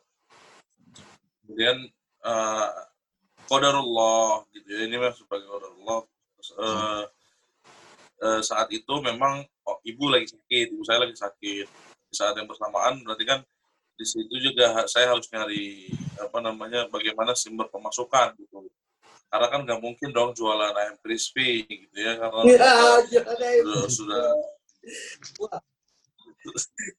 Kemudian 1.42 1.76
eh 2.22 2.70
qadarullah 3.48 4.46
gitu 4.54 4.68
ya, 4.70 4.80
ini 4.86 4.94
memang 5.00 5.16
sebagai 5.16 5.48
qadarullah. 5.48 6.00
Terus, 6.38 6.50
eh, 6.60 7.02
eh, 8.22 8.40
saat 8.44 8.68
itu 8.70 8.94
memang 9.02 9.42
oh, 9.66 9.78
ibu 9.82 10.06
lagi 10.12 10.30
sakit, 10.30 10.66
ibu 10.76 10.84
saya 10.86 11.02
lagi 11.02 11.16
sakit. 11.16 11.66
Di 12.12 12.14
saat 12.14 12.36
yang 12.36 12.46
bersamaan 12.46 13.00
berarti 13.02 13.24
kan 13.24 13.40
di 13.96 14.04
situ 14.08 14.34
juga 14.40 14.84
saya 14.88 15.12
harus 15.12 15.28
nyari 15.32 15.88
apa 16.20 16.38
namanya 16.40 16.88
bagaimana 16.88 17.32
sumber 17.36 17.68
pemasukan 17.72 18.36
gitu. 18.36 18.68
Karena 19.32 19.46
kan 19.48 19.60
nggak 19.64 19.80
mungkin 19.80 20.12
dong 20.12 20.36
jualan 20.36 20.76
ayam 20.76 21.00
crispy 21.00 21.64
gitu 21.64 21.96
ya 21.96 22.20
karena 22.20 22.40
jangan 23.08 23.88
sudah 23.88 23.88
sudah. 23.88 24.24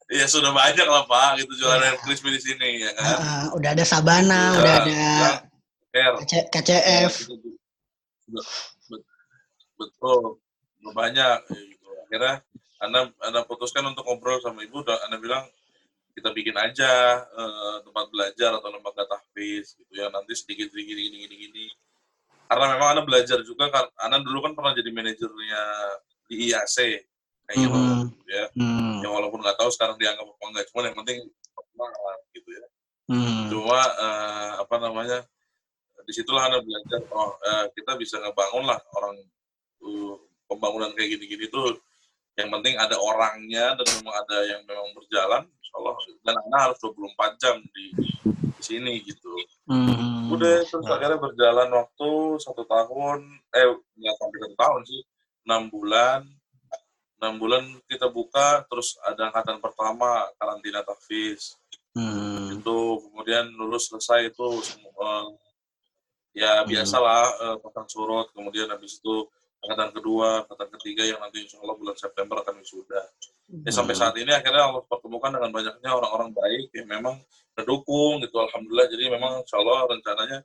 Ya 0.10 0.26
sudah 0.26 0.50
banyak 0.50 0.88
lah 0.88 1.06
pak 1.06 1.46
gitu 1.46 1.54
jualan 1.62 1.78
ayam 1.78 2.00
crispy 2.02 2.34
di 2.34 2.42
sini 2.42 2.82
ya 2.82 2.92
kan? 2.98 3.06
Ah, 3.22 3.46
udah 3.54 3.70
ada 3.78 3.86
Sabana, 3.86 4.58
Sudah, 4.58 4.66
udah 4.66 4.76
ada. 4.82 6.14
KC- 6.26 6.50
KCF. 6.50 7.14
Betul. 9.78 10.42
Banyak 10.90 11.38
ya 11.54 11.62
gitu. 11.70 11.88
Akhirnya 12.10 12.42
anda 12.82 13.00
anda 13.22 13.46
putuskan 13.46 13.86
untuk 13.94 14.10
ngobrol 14.10 14.42
sama 14.42 14.66
ibu 14.66 14.82
dan 14.82 14.98
anda 15.06 15.22
bilang 15.22 15.46
kita 16.18 16.34
bikin 16.34 16.58
aja 16.58 17.22
eh, 17.30 17.76
tempat 17.86 18.10
belajar 18.10 18.58
atau 18.58 18.74
lembaga 18.74 19.06
tahfiz 19.06 19.78
gitu 19.78 19.94
ya. 19.94 20.10
Nanti 20.10 20.34
sedikit 20.34 20.74
sedikit 20.74 20.98
gini 20.98 21.30
gini 21.30 21.36
gini 21.46 21.66
karena 22.54 22.78
memang 22.78 22.88
anda 22.94 23.02
belajar 23.02 23.42
juga 23.42 23.66
kan 23.74 23.90
anda 23.98 24.22
dulu 24.22 24.46
kan 24.46 24.54
pernah 24.54 24.78
jadi 24.78 24.94
manajernya 24.94 25.62
di 26.30 26.54
IAC 26.54 26.78
kayak 27.50 27.58
gitu 27.58 27.74
Mhm. 27.74 28.06
ya 28.30 28.46
Hmm. 28.54 29.02
ya 29.02 29.10
walaupun 29.10 29.42
nggak 29.42 29.58
tahu 29.58 29.74
sekarang 29.74 29.98
dianggap 29.98 30.22
apa 30.30 30.44
enggak 30.54 30.66
cuman 30.70 30.84
yang 30.86 30.98
penting 31.02 31.18
pengalaman 31.74 32.18
gitu 32.38 32.50
ya 32.54 32.66
Hmm. 33.10 33.46
cuma 33.50 33.82
eh, 33.82 34.52
apa 34.62 34.76
namanya 34.78 35.18
di 36.06 36.14
situlah 36.14 36.46
anda 36.46 36.62
belajar 36.62 37.02
oh 37.10 37.34
eh, 37.42 37.66
kita 37.74 37.98
bisa 37.98 38.22
ngebangun 38.22 38.70
lah 38.70 38.78
orang 38.94 39.18
uh, 39.82 40.14
pembangunan 40.46 40.94
kayak 40.94 41.18
gini-gini 41.18 41.50
tuh 41.50 41.82
yang 42.38 42.54
penting 42.54 42.78
ada 42.78 42.94
orangnya 43.02 43.74
dan 43.74 43.86
memang 43.98 44.14
ada 44.14 44.38
yang 44.46 44.62
memang 44.70 44.94
berjalan 44.94 45.42
insya 45.50 45.74
Allah 45.82 45.96
dan 46.22 46.36
anda 46.38 46.58
harus 46.70 46.78
24 46.78 47.42
jam 47.42 47.56
di, 47.74 47.86
di 48.64 48.80
sini 48.80 48.94
gitu 49.04 49.36
Hmm. 49.68 50.32
udah 50.32 50.64
terus 50.64 50.88
akhirnya 50.88 51.20
berjalan 51.20 51.68
waktu 51.72 52.12
satu 52.40 52.64
tahun 52.64 53.20
eh 53.52 53.68
nggak 54.00 54.16
sampai 54.16 54.38
satu 54.40 54.56
tahun 54.56 54.82
sih 54.88 55.02
enam 55.44 55.62
bulan 55.68 56.20
enam 57.20 57.34
bulan 57.40 57.64
kita 57.88 58.08
buka 58.08 58.64
terus 58.68 58.96
ada 59.04 59.28
angkatan 59.28 59.60
pertama 59.60 60.32
karantina 60.40 60.80
tahfiz 60.80 61.60
Hmm. 61.94 62.50
itu 62.50 62.78
kemudian 63.06 63.54
lulus 63.54 63.86
selesai 63.86 64.32
itu 64.32 64.48
semua 64.66 65.30
ya 66.34 66.64
Hmm. 66.64 66.68
biasalah 66.72 67.24
eh, 67.44 67.58
pasang 67.62 67.86
surut 67.86 68.28
kemudian 68.34 68.66
habis 68.68 68.98
itu 68.98 69.28
angkatan 69.64 69.90
kedua 69.96 70.44
angkatan 70.44 70.70
ketiga 70.80 71.04
yang 71.08 71.20
nanti 71.24 71.44
insya 71.48 71.58
Allah 71.64 71.76
bulan 71.80 71.96
September 71.96 72.36
akan 72.44 72.60
wisuda 72.60 73.02
ya 73.64 73.72
sampai 73.72 73.96
saat 73.96 74.16
ini 74.20 74.32
akhirnya 74.32 74.68
Allah 74.68 74.84
pertemukan 74.84 75.32
dengan 75.32 75.52
banyaknya 75.56 75.90
orang-orang 75.90 76.30
baik 76.36 76.68
yang 76.76 76.88
memang 76.92 77.16
mendukung 77.56 78.20
gitu 78.20 78.38
alhamdulillah 78.44 78.88
jadi 78.92 79.04
memang 79.16 79.42
insya 79.46 79.58
Allah 79.64 79.80
rencananya 79.88 80.40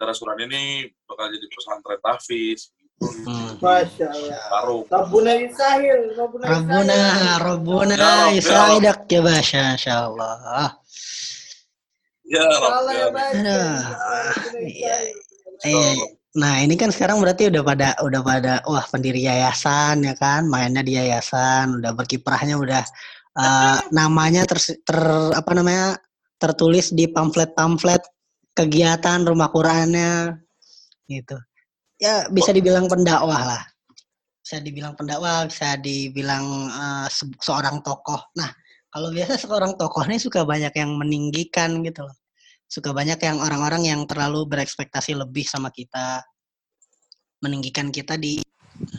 Teras 0.00 0.18
Suran 0.18 0.40
ini 0.42 0.90
bakal 1.06 1.30
jadi 1.30 1.46
pesantren 1.46 2.00
tahfiz 2.02 2.74
gitu. 2.74 2.82
Hmm. 3.22 3.58
Masya 3.62 4.06
Allah. 4.10 4.82
Rabbuna 4.90 5.32
Yusahil, 5.38 6.14
Rabbuna 6.18 6.44
Rabbuna. 6.46 6.98
Rabbuna, 7.38 7.96
Ya 7.98 8.14
Rob, 8.30 8.30
ya 8.30 8.34
Isaidak 8.34 9.00
ya 9.10 9.20
Basya, 9.22 9.62
Insya 9.78 9.94
Allah. 10.10 10.74
ya 12.26 12.46
Salah 12.50 12.92
ya 12.94 13.06
ya, 14.70 14.96
Iya. 15.62 16.21
Nah 16.32 16.64
ini 16.64 16.74
kan 16.80 16.88
sekarang 16.88 17.20
berarti 17.20 17.52
udah 17.52 17.62
pada 17.64 17.88
udah 18.00 18.20
pada 18.24 18.54
wah 18.64 18.84
pendiri 18.88 19.20
yayasan 19.28 20.00
ya 20.00 20.14
kan, 20.16 20.48
mainnya 20.48 20.80
di 20.80 20.96
yayasan, 20.96 21.80
udah 21.80 21.92
berkiprahnya 21.92 22.56
udah 22.56 22.82
eh, 23.36 23.78
namanya 23.98 24.48
ter, 24.48 24.58
ter 24.60 24.98
apa 25.36 25.50
namanya 25.52 26.00
tertulis 26.40 26.90
di 26.90 27.06
pamflet-pamflet 27.06 28.02
kegiatan 28.56 29.24
rumah 29.28 29.48
Qurannya 29.52 30.40
gitu. 31.08 31.36
Ya 32.00 32.26
bisa 32.32 32.50
dibilang 32.50 32.88
pendakwah 32.88 33.42
lah. 33.46 33.62
Bisa 34.42 34.58
dibilang 34.58 34.98
pendakwah, 34.98 35.46
bisa 35.46 35.78
dibilang 35.78 36.44
se- 37.06 37.38
seorang 37.38 37.78
tokoh. 37.86 38.18
Nah, 38.34 38.50
kalau 38.90 39.14
biasa 39.14 39.38
seorang 39.38 39.78
tokoh 39.78 40.02
ini 40.10 40.18
suka 40.18 40.42
banyak 40.42 40.74
yang 40.74 40.98
meninggikan 40.98 41.78
gitu 41.86 42.04
loh 42.04 42.21
suka 42.72 42.96
banyak 42.96 43.20
yang 43.20 43.36
orang-orang 43.36 43.84
yang 43.84 44.00
terlalu 44.08 44.48
berekspektasi 44.48 45.12
lebih 45.12 45.44
sama 45.44 45.68
kita 45.68 46.24
meninggikan 47.44 47.92
kita 47.92 48.16
di 48.16 48.40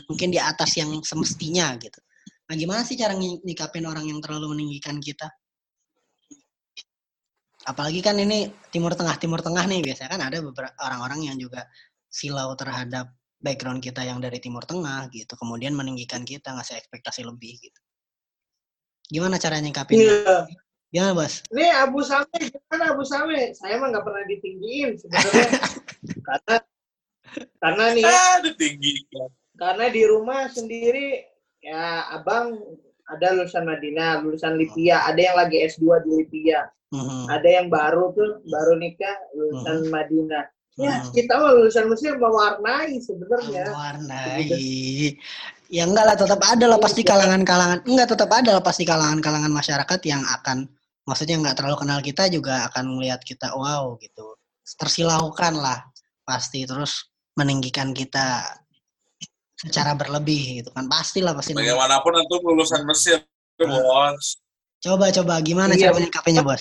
mungkin 0.06 0.30
di 0.30 0.38
atas 0.38 0.78
yang 0.78 0.94
semestinya 1.02 1.74
gitu. 1.82 1.98
Nah 2.46 2.54
gimana 2.54 2.86
sih 2.86 2.94
cara 2.94 3.18
nyi- 3.18 3.42
nyikapin 3.42 3.82
orang 3.82 4.06
yang 4.06 4.22
terlalu 4.22 4.54
meninggikan 4.54 5.02
kita? 5.02 5.26
Apalagi 7.66 7.98
kan 7.98 8.14
ini 8.14 8.46
timur 8.70 8.94
tengah 8.94 9.18
timur 9.18 9.42
tengah 9.42 9.66
nih 9.66 9.82
biasanya 9.82 10.10
kan 10.14 10.22
ada 10.22 10.38
beberapa 10.38 10.78
orang-orang 10.78 11.32
yang 11.32 11.36
juga 11.40 11.66
silau 12.06 12.54
terhadap 12.54 13.10
background 13.42 13.82
kita 13.82 14.06
yang 14.06 14.22
dari 14.22 14.38
timur 14.38 14.62
tengah 14.62 15.10
gitu 15.10 15.34
kemudian 15.34 15.74
meninggikan 15.74 16.22
kita 16.22 16.54
ngasih 16.54 16.78
ekspektasi 16.78 17.26
lebih 17.26 17.58
gitu. 17.58 17.80
Gimana 19.10 19.40
cara 19.42 19.58
nyikapinnya? 19.58 20.14
Iya. 20.14 20.63
Gimana 20.94 21.12
bos 21.18 21.42
Nih 21.50 21.74
Abu 21.74 22.00
Same, 22.06 22.30
gimana 22.38 22.94
Abu 22.94 23.02
Same? 23.02 23.50
Saya 23.52 23.82
mah 23.82 23.90
nggak 23.90 24.04
pernah 24.06 24.22
ditinggiin 24.30 24.94
sebenarnya. 24.94 25.50
karena 26.30 26.56
karena 27.58 27.84
nih 27.98 28.06
ah 28.06 28.36
ditinggikan 28.38 29.28
karena 29.58 29.86
di 29.90 30.02
rumah 30.06 30.46
sendiri 30.46 31.26
ya 31.58 32.06
abang 32.14 32.54
ada 33.04 33.36
lulusan 33.36 33.66
Madinah, 33.66 34.22
lulusan 34.22 34.56
Lipia, 34.56 35.04
ada 35.04 35.20
yang 35.20 35.36
lagi 35.36 35.60
S2 35.60 36.00
di 36.06 36.10
Lipia, 36.22 36.64
Mhm. 36.88 37.26
ada 37.28 37.48
yang 37.50 37.66
baru 37.68 38.14
tuh 38.14 38.40
baru 38.46 38.78
nikah 38.78 39.12
lulusan 39.34 39.90
Madinah. 39.90 40.46
Ya 40.74 41.02
Mhm. 41.02 41.12
kita 41.12 41.32
mah 41.36 41.52
lulusan 41.54 41.86
Mesir 41.86 42.16
mewarnai 42.16 42.96
sebenarnya. 42.98 43.66
mewarnai 43.70 44.46
ya 45.68 45.82
enggak 45.86 46.04
lah 46.06 46.16
tetap 46.16 46.40
ada 46.42 46.64
lah 46.70 46.78
pasti 46.78 47.02
kalangan-kalangan 47.02 47.78
enggak 47.86 48.08
tetap 48.10 48.30
ada 48.30 48.50
lah 48.58 48.62
pasti 48.62 48.82
kalangan-kalangan 48.84 49.50
masyarakat 49.50 50.00
yang 50.06 50.22
akan 50.22 50.66
maksudnya 51.04 51.36
nggak 51.40 51.56
terlalu 51.60 51.76
kenal 51.80 52.00
kita 52.00 52.28
juga 52.32 52.68
akan 52.72 52.96
melihat 52.98 53.20
kita 53.20 53.52
wow 53.52 53.96
gitu 54.00 54.36
tersilaukan 54.64 55.54
lah 55.60 55.84
pasti 56.24 56.64
terus 56.64 57.12
meninggikan 57.36 57.92
kita 57.92 58.44
secara 59.54 59.92
berlebih 59.92 60.64
gitu 60.64 60.70
kan 60.72 60.88
pastilah 60.88 61.36
pasti 61.36 61.52
bagaimanapun 61.52 62.12
itu 62.24 62.36
lulusan 62.40 62.82
Mesir 62.88 63.20
bos 63.60 64.44
Coba 64.84 65.08
coba 65.08 65.40
gimana 65.40 65.72
Iya. 65.72 65.88
cara 65.88 65.96
menyikapinya 65.96 66.42
bos? 66.44 66.60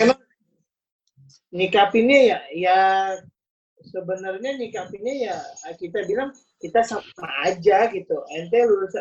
Nyikapinnya 1.51 2.19
ya 2.23 2.39
ya 2.55 2.79
sebenarnya 3.83 4.51
nyikapinnya 4.55 5.15
ya 5.27 5.37
kita 5.75 6.07
bilang 6.07 6.31
kita 6.63 6.87
sama 6.87 7.03
aja 7.43 7.91
gitu. 7.91 8.15
Ente 8.31 8.63
lulus 8.63 8.95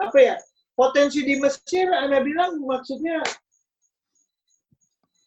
apa 0.00 0.16
ya? 0.16 0.34
Potensi 0.72 1.20
di 1.20 1.36
Mesir 1.36 1.84
Anda 1.92 2.24
bilang 2.24 2.56
maksudnya 2.64 3.20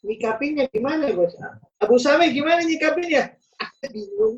nyikapinnya 0.06 0.66
gimana, 0.72 1.12
Bos? 1.12 1.34
Abu 1.80 1.96
Same 2.00 2.32
gimana 2.32 2.64
nyikapinnya? 2.64 3.36
Aku 3.60 3.86
bingung. 3.92 4.38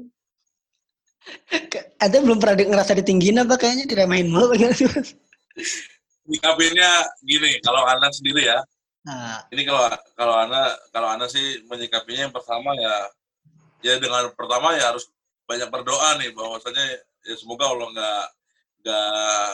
Anda 2.01 2.17
belum 2.17 2.41
pernah 2.41 2.57
di- 2.57 2.69
ngerasa 2.69 2.97
ditinggiin 2.97 3.37
apa 3.45 3.53
kayaknya 3.57 3.85
diremehin 3.85 4.33
mulu 4.33 4.57
bagaimana 4.57 4.73
sih 4.73 4.89
bos? 4.89 5.13
Nyikapinnya 6.25 6.89
gini, 7.21 7.61
kalau 7.61 7.85
anak 7.85 8.09
sendiri 8.17 8.49
ya, 8.49 8.57
Nah, 9.01 9.41
ini 9.49 9.65
kalau 9.65 9.81
kalau 10.13 10.35
anak 10.37 10.77
kalau 10.93 11.09
anak 11.09 11.25
sih 11.33 11.65
menyikapinya 11.65 12.29
yang 12.29 12.35
pertama 12.35 12.77
ya 12.77 12.95
ya 13.81 13.97
dengan 13.97 14.29
pertama 14.37 14.77
ya 14.77 14.93
harus 14.93 15.09
banyak 15.49 15.73
berdoa 15.73 16.21
nih 16.21 16.29
bahwasanya 16.37 17.01
ya 17.25 17.33
semoga 17.33 17.65
Allah 17.73 17.89
nggak 17.89 18.23
nggak 18.85 19.51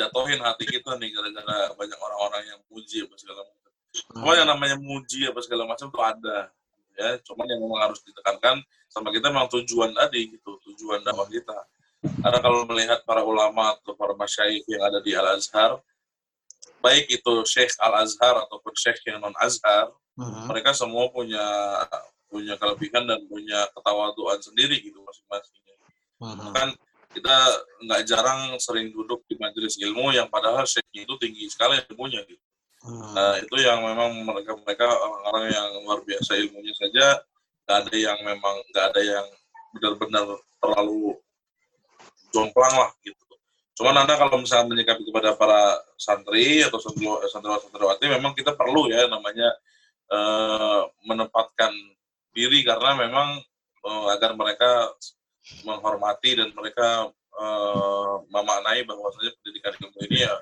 jatuhin 0.00 0.40
hati 0.40 0.64
kita 0.64 0.96
nih 0.96 1.12
gara-gara 1.12 1.76
banyak 1.76 1.98
orang-orang 2.00 2.42
yang 2.48 2.60
apa 2.64 3.16
segala 3.20 3.44
macam. 3.44 3.65
Cuma 4.12 4.36
yang 4.36 4.48
namanya 4.48 4.76
muji 4.76 5.28
apa 5.28 5.40
segala 5.40 5.64
macam 5.64 5.88
tuh 5.88 6.02
ada 6.02 6.50
ya, 6.96 7.20
cuman 7.22 7.46
yang 7.46 7.60
memang 7.60 7.80
harus 7.88 8.00
ditekankan 8.02 8.64
sama 8.88 9.12
kita 9.12 9.28
memang 9.28 9.48
tujuan 9.52 9.92
tadi 9.92 10.32
gitu, 10.32 10.56
tujuan 10.72 11.04
dakwah 11.04 11.28
kita. 11.28 11.56
Karena 12.22 12.38
kalau 12.40 12.64
melihat 12.68 13.02
para 13.04 13.24
ulama 13.24 13.76
atau 13.76 13.92
para 13.96 14.16
masyaikh 14.16 14.64
yang 14.68 14.82
ada 14.84 14.98
di 15.04 15.12
Al 15.12 15.36
Azhar, 15.36 15.80
baik 16.80 17.08
itu 17.10 17.32
Syekh 17.44 17.76
Al 17.82 18.04
Azhar 18.04 18.46
ataupun 18.46 18.72
Syekh 18.76 19.04
yang 19.08 19.20
non 19.20 19.36
Azhar, 19.36 19.92
mhm. 20.16 20.48
mereka 20.48 20.72
semua 20.72 21.08
punya 21.12 21.44
punya 22.26 22.54
kelebihan 22.58 23.06
dan 23.06 23.22
punya 23.28 23.64
ketawaduan 23.72 24.38
sendiri 24.40 24.80
gitu 24.80 24.98
masing-masing. 25.02 25.56
Mhm. 26.20 26.52
Kan 26.52 26.68
kita 27.16 27.36
nggak 27.80 28.02
jarang 28.04 28.40
sering 28.60 28.92
duduk 28.92 29.24
di 29.24 29.40
majelis 29.40 29.80
ilmu 29.80 30.12
yang 30.12 30.28
padahal 30.28 30.68
Syekhnya 30.68 31.08
itu 31.08 31.14
tinggi 31.16 31.44
sekali 31.48 31.80
ilmunya 31.92 32.20
gitu. 32.28 32.44
Nah 32.86 33.42
itu 33.42 33.56
yang 33.58 33.82
memang 33.82 34.22
mereka 34.22 34.54
mereka 34.62 34.86
orang-orang 34.86 35.50
yang 35.50 35.68
luar 35.82 36.00
biasa 36.06 36.38
ilmunya 36.38 36.74
saja 36.76 37.18
nggak 37.66 37.78
ada 37.82 37.94
yang 37.98 38.18
memang 38.22 38.54
nggak 38.70 38.86
ada 38.94 39.00
yang 39.02 39.26
benar-benar 39.74 40.26
terlalu 40.62 41.18
jomplang 42.30 42.74
lah 42.78 42.90
gitu. 43.02 43.18
Cuman 43.76 44.06
anda 44.06 44.14
kalau 44.16 44.40
misalnya 44.40 44.72
menyikapi 44.72 45.02
kepada 45.04 45.36
para 45.36 45.82
santri 45.98 46.64
atau 46.64 46.78
santri- 46.80 47.28
santriwati 47.28 47.68
santriwati 47.68 48.04
memang 48.08 48.32
kita 48.32 48.54
perlu 48.54 48.88
ya 48.88 49.10
namanya 49.10 49.50
eh, 50.08 50.82
menempatkan 51.04 51.72
diri 52.32 52.62
karena 52.62 52.96
memang 52.96 53.42
eh, 53.84 54.06
agar 54.14 54.32
mereka 54.38 54.94
menghormati 55.66 56.38
dan 56.38 56.54
mereka 56.54 57.10
eh, 57.36 58.14
memaknai 58.30 58.86
bahwasanya 58.86 59.34
pendidikan 59.42 59.74
ilmu 59.76 59.98
ini 60.08 60.24
ya 60.24 60.34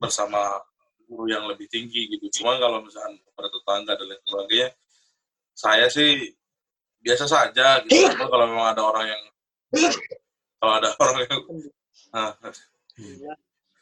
bersama 0.00 0.58
guru 1.06 1.30
yang 1.30 1.46
lebih 1.46 1.70
tinggi 1.70 2.10
gitu. 2.10 2.42
Cuma 2.42 2.58
kalau 2.58 2.82
misalkan 2.82 3.16
pada 3.32 3.48
tetangga 3.48 3.92
dan 3.94 4.06
lain 4.10 4.22
sebagainya, 4.26 4.68
saya 5.56 5.86
sih 5.88 6.34
biasa 7.00 7.24
saja 7.30 7.80
gitu. 7.86 8.10
Cuma 8.18 8.26
kalau 8.26 8.46
memang 8.50 8.66
ada 8.74 8.82
orang 8.82 9.06
yang 9.08 9.22
kalau 10.58 10.72
ada 10.82 10.90
orang 11.02 11.18
yang 11.26 11.40
nah, 12.10 12.30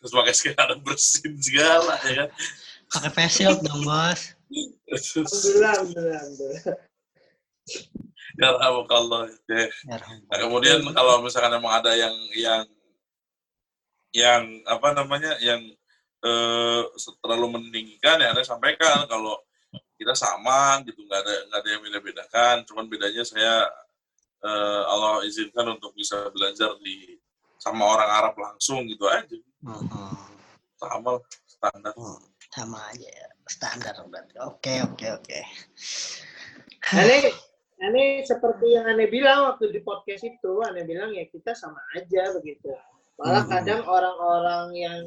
terus 0.00 0.12
pakai 0.12 0.34
skena 0.36 0.76
bersin 0.84 1.32
segala 1.40 1.96
ya 2.04 2.24
kan. 2.24 2.30
Pakai 2.92 3.10
face 3.10 3.34
shield 3.40 3.60
dong 3.64 3.82
bos. 3.88 4.36
Alhamdulillah, 4.92 6.20
alhamdulillah. 6.20 6.78
ya 8.38 8.48
Allah 8.70 9.20
ya. 9.48 9.66
Nah, 10.30 10.38
kemudian 10.38 10.78
kalau 10.92 11.24
misalkan 11.24 11.56
emang 11.56 11.80
ada 11.80 11.96
yang 11.96 12.14
yang 12.36 12.62
yang 14.14 14.42
apa 14.68 14.94
namanya 14.94 15.34
yang 15.42 15.58
eh, 16.24 16.82
terlalu 17.20 17.46
meninggikan 17.60 18.16
ya 18.18 18.32
anda 18.32 18.40
sampaikan 18.40 19.04
kalau 19.04 19.36
kita 19.94 20.16
sama 20.16 20.80
gitu 20.82 21.04
nggak 21.04 21.20
ada 21.20 21.34
nggak 21.48 21.60
ada 21.60 21.68
yang 21.70 21.82
beda 21.84 22.00
bedakan 22.00 22.56
cuman 22.64 22.84
bedanya 22.88 23.22
saya 23.22 23.68
eh, 24.40 24.82
Allah 24.88 25.22
izinkan 25.24 25.68
untuk 25.70 25.92
bisa 25.92 26.28
belajar 26.32 26.74
di 26.80 27.16
sama 27.56 27.84
orang 27.86 28.10
Arab 28.10 28.34
langsung 28.36 28.84
gitu 28.84 29.04
aja 29.08 29.36
Mhm. 29.64 30.12
sama 30.76 31.16
standar 31.48 31.96
Hmm, 31.96 32.20
Sama 32.52 32.76
aja 32.92 33.08
ya. 33.08 33.28
Standar 33.48 33.96
berarti. 34.04 34.36
Oke 34.44 34.84
oke 34.84 35.06
oke. 35.16 35.40
Aneh, 36.92 37.32
aneh 37.80 38.20
seperti 38.22 38.76
yang 38.76 38.84
aneh 38.84 39.08
bilang 39.08 39.48
waktu 39.48 39.72
di 39.72 39.80
podcast 39.80 40.22
itu, 40.22 40.52
aneh 40.60 40.84
bilang 40.84 41.10
ya 41.16 41.24
kita 41.24 41.56
sama 41.56 41.80
aja 41.96 42.30
begitu. 42.36 42.68
Malah 43.14 43.46
Hmm. 43.46 43.52
kadang 43.54 43.82
orang-orang 43.86 44.66
yang 44.74 45.00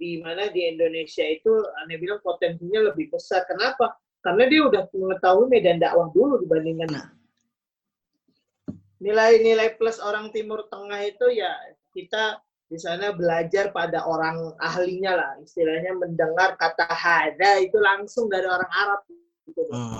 di 0.00 0.16
mana 0.24 0.48
di 0.48 0.64
Indonesia 0.64 1.22
itu 1.28 1.52
aneh 1.84 2.00
bilang 2.00 2.18
potensinya 2.24 2.88
lebih 2.88 3.12
besar. 3.12 3.44
Kenapa? 3.44 3.92
Karena 4.24 4.48
dia 4.48 4.64
udah 4.64 4.88
mengetahui 4.88 5.52
medan 5.52 5.76
dakwah 5.76 6.08
dulu 6.16 6.40
dibandingkan 6.40 6.88
Nah. 6.88 7.06
nilai-nilai 8.96 9.76
plus 9.76 10.00
orang 10.00 10.32
Timur 10.32 10.64
Tengah 10.72 10.96
itu 11.04 11.28
ya 11.36 11.52
kita 11.92 12.40
di 12.72 12.80
sana 12.80 13.12
belajar 13.12 13.68
pada 13.68 14.00
orang 14.08 14.56
ahlinya 14.56 15.12
lah 15.12 15.30
istilahnya 15.44 15.92
mendengar 15.92 16.56
kata 16.56 16.88
hada 16.88 17.60
itu 17.60 17.76
langsung 17.76 18.32
dari 18.32 18.48
orang 18.48 18.70
Arab 18.72 19.04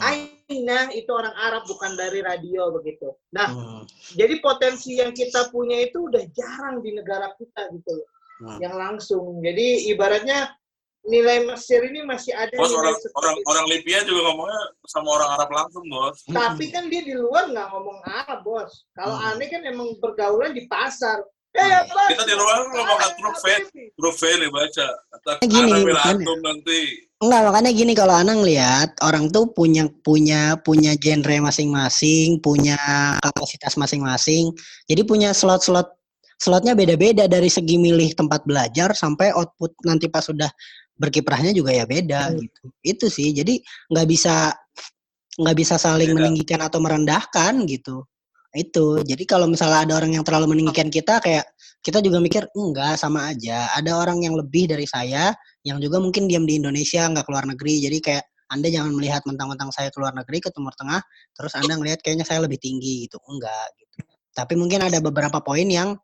Aina 0.01 0.93
itu 0.93 1.11
orang 1.11 1.35
Arab 1.35 1.65
bukan 1.65 1.95
dari 1.95 2.21
radio 2.21 2.71
begitu. 2.71 3.13
Nah, 3.31 3.49
Hmm. 3.51 3.83
jadi 4.15 4.41
potensi 4.41 4.97
yang 4.97 5.11
kita 5.11 5.49
punya 5.49 5.81
itu 5.83 6.09
udah 6.09 6.25
jarang 6.33 6.81
di 6.81 6.95
negara 6.95 7.33
kita 7.37 7.69
gitu 7.73 7.91
loh. 7.93 8.09
Hmm. 8.45 8.59
Yang 8.61 8.75
langsung. 8.75 9.25
Jadi 9.41 9.89
ibaratnya 9.89 10.53
nilai 11.05 11.45
Mesir 11.45 11.85
ini 11.85 12.01
masih 12.01 12.33
ada 12.33 12.57
bos 12.57 12.73
orang 12.73 12.97
orang 12.97 13.37
orang 13.45 13.67
Libya 13.69 14.01
juga 14.09 14.25
ngomongnya 14.25 14.61
sama 14.89 15.21
orang 15.21 15.31
Arab 15.37 15.51
langsung 15.53 15.85
bos 15.85 16.25
tapi 16.33 16.73
kan 16.73 16.89
dia 16.89 17.05
di 17.05 17.13
luar 17.13 17.53
nggak 17.53 17.69
ngomong 17.77 18.01
Arab, 18.09 18.41
Bos. 18.41 18.89
Kalau 18.97 19.13
Hmm. 19.13 19.37
aneh 19.37 19.53
kan 19.53 19.61
emang 19.69 20.01
pergaulan 20.01 20.57
di 20.57 20.65
pasar. 20.65 21.21
Eh, 21.55 21.61
Hmm. 21.61 21.87
apa? 21.87 22.03
kita 22.09 22.25
di 22.25 22.35
luar 22.35 22.57
ngomong 22.73 22.99
V 24.11 24.23
nih 24.43 24.51
baca 24.51 24.89
Gini, 25.45 25.71
makanya. 25.71 26.03
antum 26.09 26.39
nanti 26.41 26.79
Enggak, 27.23 27.41
makanya 27.47 27.71
gini 27.71 27.93
kalau 27.95 28.15
Anang 28.19 28.43
lihat 28.43 28.99
orang 29.07 29.31
tuh 29.31 29.47
punya 29.55 29.87
punya 30.03 30.59
punya 30.61 30.99
genre 30.99 31.47
masing-masing, 31.47 32.43
punya 32.43 32.77
kapasitas 33.23 33.79
masing-masing. 33.79 34.51
Jadi 34.91 35.03
punya 35.07 35.31
slot-slot 35.31 35.95
slotnya 36.43 36.75
beda-beda 36.75 37.31
dari 37.31 37.47
segi 37.47 37.79
milih 37.79 38.19
tempat 38.19 38.43
belajar 38.45 38.93
sampai 38.93 39.31
output 39.33 39.73
nanti 39.87 40.11
pas 40.11 40.27
sudah 40.27 40.51
berkiprahnya 40.99 41.55
juga 41.55 41.71
ya 41.73 41.87
beda 41.87 42.35
Hmm. 42.35 42.43
gitu. 42.43 42.63
Itu 42.83 43.07
sih. 43.09 43.31
Jadi 43.31 43.63
nggak 43.95 44.07
bisa 44.11 44.51
nggak 45.39 45.57
bisa 45.59 45.75
saling 45.79 46.11
Beda. 46.15 46.19
meninggikan 46.19 46.61
atau 46.67 46.79
merendahkan 46.83 47.63
gitu. 47.71 48.05
Itu. 48.55 49.03
Jadi 49.03 49.23
kalau 49.27 49.47
misalnya 49.51 49.87
ada 49.87 49.93
orang 49.99 50.15
yang 50.19 50.23
terlalu 50.27 50.55
meninggikan 50.55 50.91
kita 50.91 51.19
kayak 51.23 51.47
kita 51.83 51.99
juga 52.03 52.19
mikir 52.23 52.47
enggak 52.55 52.99
sama 52.99 53.31
aja. 53.35 53.71
Ada 53.75 53.99
orang 53.99 54.23
yang 54.23 54.35
lebih 54.39 54.71
dari 54.71 54.87
saya 54.87 55.35
yang 55.65 55.81
juga 55.81 55.97
mungkin 55.99 56.29
diam 56.29 56.45
di 56.45 56.61
Indonesia 56.61 57.09
nggak 57.09 57.25
keluar 57.25 57.49
negeri. 57.49 57.81
Jadi 57.81 57.99
kayak 58.05 58.25
anda 58.53 58.69
jangan 58.69 58.93
melihat 58.93 59.25
mentang-mentang 59.25 59.73
saya 59.73 59.89
keluar 59.89 60.13
negeri 60.13 60.39
ke 60.45 60.53
Timur 60.53 60.77
Tengah 60.77 61.01
terus 61.33 61.57
anda 61.57 61.75
ngelihat 61.75 62.05
kayaknya 62.05 62.29
saya 62.29 62.45
lebih 62.45 62.61
tinggi 62.61 63.09
gitu. 63.09 63.17
Enggak 63.27 63.73
gitu. 63.81 64.05
Tapi 64.35 64.55
mungkin 64.59 64.85
ada 64.85 65.01
beberapa 65.01 65.41
poin 65.41 65.65
yang 65.65 65.97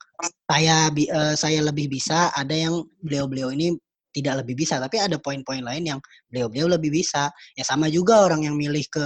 saya 0.48 0.88
eh, 0.90 1.34
saya 1.36 1.60
lebih 1.60 1.92
bisa. 1.92 2.32
Ada 2.32 2.56
yang 2.56 2.74
beliau-beliau 3.04 3.52
ini 3.52 3.76
tidak 4.10 4.42
lebih 4.42 4.66
bisa 4.66 4.82
tapi 4.82 4.98
ada 4.98 5.22
poin-poin 5.22 5.62
lain 5.62 5.86
yang 5.86 6.00
beliau-beliau 6.32 6.80
lebih 6.80 6.90
bisa. 6.90 7.28
Ya 7.54 7.62
sama 7.62 7.92
juga 7.92 8.24
orang 8.24 8.48
yang 8.48 8.56
milih 8.56 8.82
ke 8.88 9.04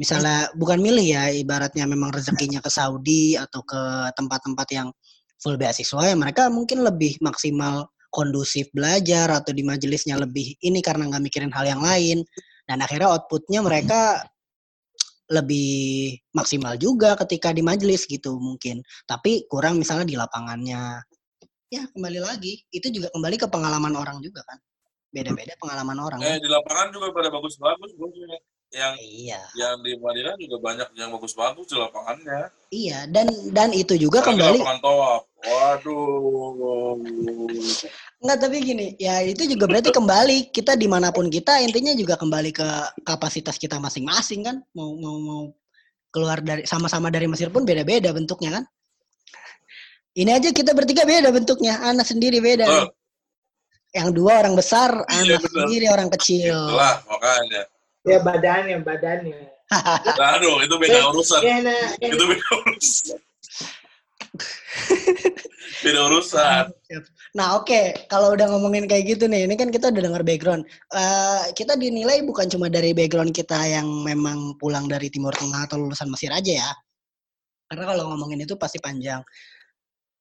misalnya 0.00 0.48
bukan 0.56 0.80
milih 0.80 1.04
ya 1.04 1.28
ibaratnya 1.28 1.84
memang 1.84 2.08
rezekinya 2.16 2.64
ke 2.64 2.72
Saudi 2.72 3.36
atau 3.36 3.60
ke 3.60 4.08
tempat-tempat 4.16 4.68
yang 4.72 4.88
full 5.36 5.60
beasiswa 5.60 6.08
ya 6.08 6.16
mereka 6.16 6.48
mungkin 6.48 6.80
lebih 6.80 7.20
maksimal 7.20 7.84
kondusif 8.10 8.68
belajar 8.74 9.30
atau 9.30 9.54
di 9.54 9.62
majelisnya 9.62 10.18
lebih 10.18 10.58
ini 10.60 10.82
karena 10.82 11.06
nggak 11.08 11.22
mikirin 11.22 11.54
hal 11.54 11.64
yang 11.64 11.82
lain. 11.82 12.26
Dan 12.66 12.82
akhirnya 12.82 13.10
outputnya 13.10 13.62
mereka 13.62 14.22
lebih 15.30 16.18
maksimal 16.34 16.74
juga 16.74 17.14
ketika 17.22 17.54
di 17.54 17.62
majelis 17.62 18.04
gitu 18.06 18.36
mungkin. 18.38 18.82
Tapi 19.06 19.46
kurang 19.46 19.78
misalnya 19.78 20.06
di 20.06 20.18
lapangannya. 20.18 21.00
Ya 21.70 21.86
kembali 21.94 22.18
lagi 22.18 22.66
itu 22.74 22.90
juga 22.90 23.14
kembali 23.14 23.36
ke 23.38 23.46
pengalaman 23.46 23.94
orang 23.94 24.18
juga 24.18 24.42
kan. 24.42 24.58
Beda-beda 25.10 25.54
pengalaman 25.58 25.98
orang 25.98 26.18
eh 26.22 26.38
kan? 26.38 26.42
di 26.42 26.50
lapangan 26.50 26.86
juga 26.94 27.10
pada 27.10 27.30
bagus-bagus 27.34 27.90
yang 28.70 28.94
iya 29.02 29.42
yang 29.58 29.82
di 29.82 29.98
Madinah 29.98 30.38
juga 30.38 30.56
banyak 30.62 30.88
yang 30.94 31.10
bagus-bagus 31.10 31.66
di 31.66 31.74
lapangannya 31.74 32.54
iya 32.70 33.02
dan 33.10 33.26
dan 33.50 33.74
itu 33.74 33.98
juga 33.98 34.22
Apalagi 34.22 34.38
kembali 34.38 34.58
lapangan 34.62 34.78
tawaf 34.78 35.22
waduh 35.42 36.94
Enggak, 38.20 38.36
tapi 38.44 38.60
gini, 38.60 38.86
ya 39.00 39.24
itu 39.24 39.48
juga 39.48 39.64
berarti 39.64 39.96
kembali 39.96 40.52
kita 40.52 40.76
di 40.76 40.84
mana 40.84 41.08
pun 41.08 41.32
kita 41.32 41.56
intinya 41.64 41.96
juga 41.96 42.20
kembali 42.20 42.52
ke 42.52 42.68
kapasitas 43.00 43.56
kita 43.56 43.80
masing-masing 43.80 44.44
kan. 44.44 44.60
Mau 44.76 44.92
mau 45.00 45.16
mau 45.16 45.42
keluar 46.12 46.44
dari 46.44 46.68
sama-sama 46.68 47.08
dari 47.08 47.24
Mesir 47.24 47.48
pun 47.48 47.64
beda-beda 47.64 48.12
bentuknya 48.12 48.60
kan. 48.60 48.64
Ini 50.12 50.36
aja 50.36 50.52
kita 50.52 50.76
bertiga 50.76 51.08
beda 51.08 51.32
bentuknya, 51.32 51.80
anak 51.80 52.04
sendiri 52.04 52.44
beda. 52.44 52.68
Nih. 52.68 52.92
Yang 53.96 54.08
dua 54.20 54.44
orang 54.44 54.52
besar, 54.52 54.90
Iya, 55.08 55.40
anak 55.40 55.40
bener. 55.48 55.56
sendiri 55.64 55.86
orang 55.88 56.08
kecil. 56.12 56.60
Itulah 56.60 56.96
makanya. 57.08 57.62
Ya 58.08 58.18
badannya, 58.24 58.80
badannya. 58.80 59.40
Aduh, 60.34 60.64
itu 60.64 60.74
beda 60.80 60.98
urusan. 61.12 61.40
Ya, 61.44 61.56
nah, 61.62 61.84
ya, 62.00 62.08
Itu 62.10 62.24
beda 62.26 62.46
urusan. 62.64 63.18
beda 65.80 66.00
urusan. 66.10 66.64
Nah 67.36 67.60
oke, 67.60 68.08
kalau 68.10 68.34
udah 68.34 68.50
ngomongin 68.50 68.90
kayak 68.90 69.16
gitu 69.16 69.30
nih, 69.30 69.46
ini 69.46 69.54
kan 69.54 69.70
kita 69.70 69.94
udah 69.94 70.02
dengar 70.02 70.22
background. 70.26 70.66
Eh, 70.90 71.42
kita 71.54 71.78
dinilai 71.78 72.24
bukan 72.26 72.50
cuma 72.50 72.66
dari 72.66 72.90
background 72.90 73.30
kita 73.30 73.58
yang 73.68 73.86
memang 74.02 74.58
pulang 74.58 74.90
dari 74.90 75.06
Timur 75.12 75.30
Tengah 75.36 75.70
atau 75.70 75.78
lulusan 75.78 76.10
Mesir 76.10 76.34
aja 76.34 76.66
ya. 76.66 76.70
Karena 77.70 77.86
kalau 77.86 78.10
ngomongin 78.10 78.42
itu 78.42 78.58
pasti 78.58 78.82
panjang. 78.82 79.22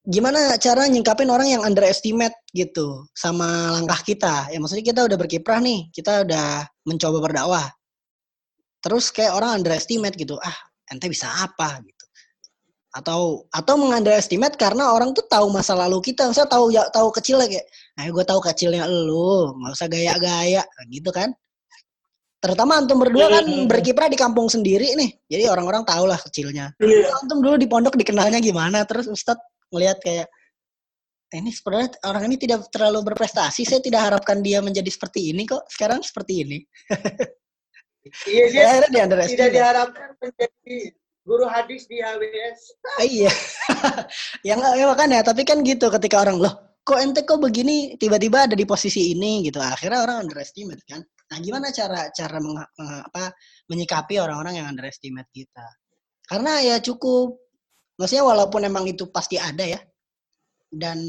Gimana 0.09 0.57
cara 0.57 0.89
nyingkapin 0.89 1.29
orang 1.29 1.53
yang 1.53 1.61
underestimate 1.61 2.33
gitu 2.49 3.05
sama 3.13 3.77
langkah 3.77 4.01
kita? 4.01 4.49
Ya 4.49 4.57
maksudnya 4.57 4.81
kita 4.81 5.05
udah 5.05 5.17
berkiprah 5.21 5.61
nih, 5.61 5.93
kita 5.93 6.25
udah 6.25 6.65
mencoba 6.89 7.17
berdakwah. 7.29 7.67
Terus 8.81 9.13
kayak 9.13 9.37
orang 9.37 9.61
underestimate 9.61 10.17
gitu, 10.17 10.33
ah 10.41 10.57
ente 10.89 11.05
bisa 11.05 11.29
apa 11.29 11.77
gitu 11.85 11.99
atau 12.89 13.45
atau 13.53 13.77
mengunderestimate 13.77 14.57
karena 14.57 14.89
orang 14.89 15.13
tuh 15.13 15.21
tahu 15.29 15.53
masa 15.53 15.77
lalu 15.77 16.01
kita 16.01 16.25
misalnya 16.25 16.49
tahu 16.49 16.65
ya 16.73 16.81
tahu 16.89 17.13
kecilnya 17.13 17.45
kayak 17.45 17.65
eh 18.01 18.09
gue 18.09 18.25
tahu 18.25 18.41
kecilnya 18.41 18.89
lu 18.89 19.53
nggak 19.61 19.73
usah 19.77 19.85
gaya-gaya 19.85 20.65
gitu 20.89 21.13
kan 21.13 21.29
terutama 22.41 22.81
antum 22.81 22.97
berdua 22.97 23.29
kan 23.29 23.45
Hmm. 23.45 23.69
berkiprah 23.69 24.09
di 24.09 24.17
kampung 24.17 24.49
sendiri 24.49 24.97
nih 24.97 25.11
jadi 25.29 25.53
orang-orang 25.53 25.85
tahu 25.85 26.09
lah 26.09 26.17
kecilnya 26.17 26.73
Iya. 26.81 27.13
antum 27.21 27.45
dulu 27.45 27.61
di 27.61 27.69
pondok 27.69 27.93
dikenalnya 27.93 28.41
gimana 28.41 28.81
terus 28.89 29.05
ustadz 29.05 29.37
ngelihat 29.69 29.97
kayak 30.01 30.27
"Eh, 31.29 31.37
ini 31.37 31.53
sebenarnya 31.53 32.01
orang 32.09 32.25
ini 32.25 32.35
tidak 32.41 32.69
terlalu 32.73 33.13
berprestasi 33.13 33.61
saya 33.65 33.81
tidak 33.81 34.01
harapkan 34.01 34.41
dia 34.41 34.59
menjadi 34.65 34.89
seperti 34.89 35.29
ini 35.29 35.45
kok 35.45 35.65
sekarang 35.69 36.01
seperti 36.01 36.33
ini 36.45 36.59
Iya, 38.25 38.43
dia 38.49 38.63
akhirnya 38.65 39.05
di 39.05 39.35
tidak 39.35 39.49
diharapkan 39.53 40.09
menjadi 40.17 40.77
guru 41.27 41.45
hadis 41.45 41.85
di 41.85 42.01
HBS. 42.01 42.59
Ah, 42.97 43.05
iya. 43.05 43.31
ya 44.47 44.53
enggak 44.57 44.73
ya 44.79 44.85
makanya, 44.89 45.19
tapi 45.21 45.45
kan 45.45 45.61
gitu 45.61 45.91
ketika 45.93 46.25
orang 46.25 46.41
loh, 46.41 46.53
kok 46.81 46.97
ente 46.97 47.21
kok 47.27 47.37
begini 47.37 47.99
tiba-tiba 48.01 48.49
ada 48.49 48.55
di 48.57 48.65
posisi 48.65 49.13
ini 49.13 49.45
gitu. 49.45 49.61
Akhirnya 49.61 50.01
orang 50.01 50.25
underestimate 50.25 50.81
kan. 50.89 51.03
Nah, 51.29 51.37
gimana 51.37 51.69
cara 51.69 52.09
cara 52.09 52.41
meng- 52.41 52.57
meng- 52.57 53.03
apa 53.05 53.29
menyikapi 53.69 54.17
orang-orang 54.17 54.63
yang 54.63 54.67
underestimate 54.73 55.29
kita? 55.29 55.67
Karena 56.25 56.57
ya 56.65 56.81
cukup 56.81 57.48
maksudnya 57.99 58.23
walaupun 58.23 58.63
emang 58.63 58.87
itu 58.87 59.11
pasti 59.11 59.35
ada 59.35 59.67
ya. 59.67 59.79
Dan 60.69 61.01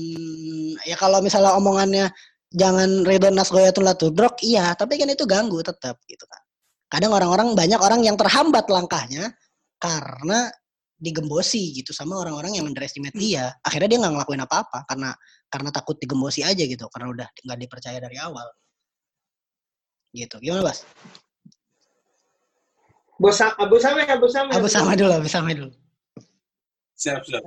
ya 0.83 0.97
kalau 0.99 1.23
misalnya 1.23 1.55
omongannya 1.55 2.11
jangan 2.51 3.07
ridho 3.07 3.31
nas 3.31 3.53
goyatun 3.55 3.87
la 3.87 3.95
tudrok, 3.95 4.43
iya, 4.43 4.75
tapi 4.75 4.99
kan 4.99 5.07
itu 5.07 5.23
ganggu 5.23 5.63
tetap 5.63 6.03
gitu 6.11 6.27
kan. 6.27 6.43
Kadang 6.91 7.15
orang-orang 7.15 7.55
banyak 7.55 7.79
orang 7.79 8.03
yang 8.03 8.19
terhambat 8.19 8.67
langkahnya 8.67 9.31
karena 9.79 10.51
digembosi 11.01 11.73
gitu 11.79 11.95
sama 11.95 12.19
orang-orang 12.21 12.59
yang 12.59 12.67
underestimate 12.67 13.15
dia. 13.15 13.55
Akhirnya 13.63 13.89
dia 13.95 13.99
nggak 14.03 14.13
ngelakuin 14.19 14.43
apa-apa 14.43 14.85
karena 14.91 15.15
karena 15.47 15.71
takut 15.71 15.97
digembosi 16.03 16.43
aja 16.43 16.67
gitu, 16.67 16.91
karena 16.91 17.09
udah 17.15 17.29
nggak 17.47 17.59
dipercaya 17.63 17.99
dari 18.03 18.19
awal. 18.19 18.49
Gitu. 20.11 20.37
Gimana, 20.43 20.67
Bas? 20.67 20.83
Bos 23.21 23.37
Abu 23.45 23.77
Sameh, 23.77 24.09
Abu 24.09 24.27
Sameh. 24.33 24.53
Abu 24.57 24.67
sama 24.67 24.97
dulu, 24.97 25.13
Abu 25.13 25.29
sama 25.29 25.53
dulu. 25.53 25.71
Siap, 27.01 27.25
siap. 27.25 27.43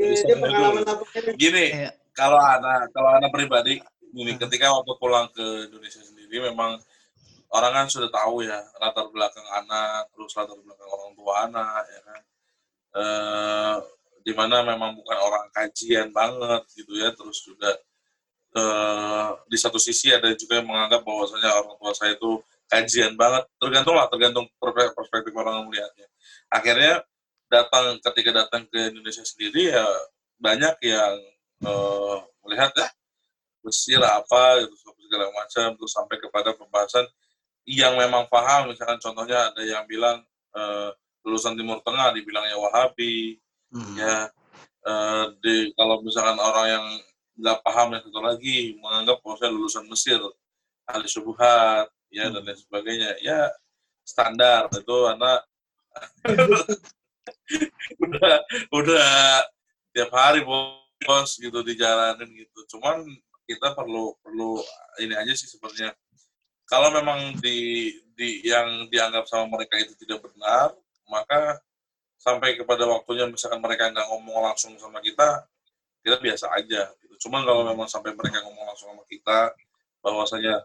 Dia, 0.00 0.16
dia 0.24 0.36
pengalaman 0.40 0.84
apa? 0.88 1.04
Gini, 1.36 1.66
Iya. 1.68 1.90
kalau 2.16 2.40
anak 2.40 2.88
kalau 2.96 3.12
anak 3.12 3.28
pribadi 3.28 3.76
ini 4.16 4.32
Hmm. 4.32 4.40
ketika 4.40 4.72
waktu 4.72 4.92
pulang 4.96 5.28
ke 5.36 5.68
Indonesia 5.68 6.00
sendiri 6.00 6.40
memang 6.48 6.80
orang 7.52 7.72
kan 7.76 7.86
sudah 7.92 8.08
tahu 8.08 8.40
ya 8.40 8.56
latar 8.80 9.12
belakang 9.12 9.44
anak 9.52 10.08
terus 10.16 10.32
latar 10.32 10.56
belakang 10.56 10.88
orang 10.88 11.12
tua 11.12 11.32
anak 11.44 11.82
ya 11.92 12.00
kan 12.00 12.20
eh 12.96 13.76
di 14.24 14.32
mana 14.32 14.64
memang 14.64 14.96
bukan 14.96 15.18
orang 15.20 15.44
kajian 15.52 16.08
banget 16.10 16.64
gitu 16.72 16.96
ya 16.96 17.12
terus 17.12 17.44
juga 17.44 17.76
eh 18.56 19.28
di 19.44 19.58
satu 19.60 19.76
sisi 19.76 20.08
ada 20.08 20.32
juga 20.32 20.64
yang 20.64 20.68
menganggap 20.72 21.04
bahwasanya 21.04 21.52
orang 21.52 21.76
tua 21.76 21.92
saya 21.92 22.16
itu 22.16 22.40
kajian 22.72 23.12
banget 23.14 23.44
tergantung 23.60 23.94
lah 23.94 24.08
tergantung 24.08 24.48
perspektif 24.96 25.36
orang 25.36 25.68
melihatnya 25.68 26.08
akhirnya 26.48 27.04
datang 27.46 27.98
ketika 28.02 28.44
datang 28.44 28.66
ke 28.66 28.90
Indonesia 28.90 29.22
sendiri 29.22 29.74
ya 29.74 29.86
banyak 30.38 30.76
yang 30.84 31.14
eh, 31.64 32.16
melihat 32.46 32.72
ya 32.76 32.88
Mesir 33.66 33.98
apa 33.98 34.62
gitu 34.62 34.74
segala 35.06 35.30
macam 35.34 35.74
terus 35.74 35.92
sampai 35.94 36.16
kepada 36.22 36.54
pembahasan 36.54 37.06
yang 37.66 37.98
memang 37.98 38.30
paham 38.30 38.70
misalkan 38.70 38.98
contohnya 39.02 39.50
ada 39.50 39.62
yang 39.62 39.86
bilang 39.86 40.22
eh, 40.54 40.90
lulusan 41.26 41.58
Timur 41.58 41.82
Tengah 41.82 42.14
dibilangnya 42.14 42.58
Wahabi 42.58 43.38
Hmm. 43.76 43.98
ya 43.98 44.30
eh, 44.86 45.24
di 45.42 45.74
kalau 45.74 45.98
misalkan 46.00 46.38
orang 46.38 46.66
yang 46.70 46.86
nggak 47.36 47.58
paham 47.66 47.92
yang 47.92 48.02
satu 48.06 48.20
lagi 48.22 48.78
menganggap 48.78 49.18
bahwa 49.20 49.36
saya 49.36 49.50
lulusan 49.52 49.84
Mesir 49.90 50.22
ahli 50.86 51.08
subuhat 51.10 51.90
ya 52.14 52.30
dan 52.30 52.40
lain 52.46 52.56
sebagainya 52.56 53.18
ya 53.20 53.50
standar 54.06 54.70
itu 54.70 54.96
anak 55.10 55.42
udah 58.04 58.34
udah 58.74 59.08
tiap 59.94 60.10
hari 60.12 60.42
bos 60.44 61.30
gitu 61.38 61.62
dijalanin 61.62 62.28
gitu 62.34 62.76
cuman 62.76 63.04
kita 63.46 63.72
perlu 63.78 64.16
perlu 64.20 64.58
ini 64.98 65.14
aja 65.14 65.32
sih 65.32 65.46
sebenarnya 65.46 65.94
kalau 66.66 66.90
memang 66.90 67.38
di 67.38 67.90
di 68.16 68.42
yang 68.42 68.90
dianggap 68.90 69.28
sama 69.30 69.46
mereka 69.54 69.78
itu 69.78 69.94
tidak 70.02 70.26
benar 70.26 70.74
maka 71.06 71.62
sampai 72.18 72.58
kepada 72.58 72.88
waktunya 72.88 73.28
misalkan 73.30 73.62
mereka 73.62 73.92
nggak 73.92 74.08
ngomong 74.10 74.50
langsung 74.50 74.74
sama 74.80 74.98
kita 74.98 75.46
kita 76.02 76.18
biasa 76.18 76.50
aja 76.58 76.90
gitu. 77.02 77.28
cuman 77.28 77.46
kalau 77.46 77.62
memang 77.62 77.86
sampai 77.86 78.16
mereka 78.16 78.42
ngomong 78.42 78.66
langsung 78.66 78.90
sama 78.90 79.04
kita 79.06 79.54
bahwasanya 80.02 80.64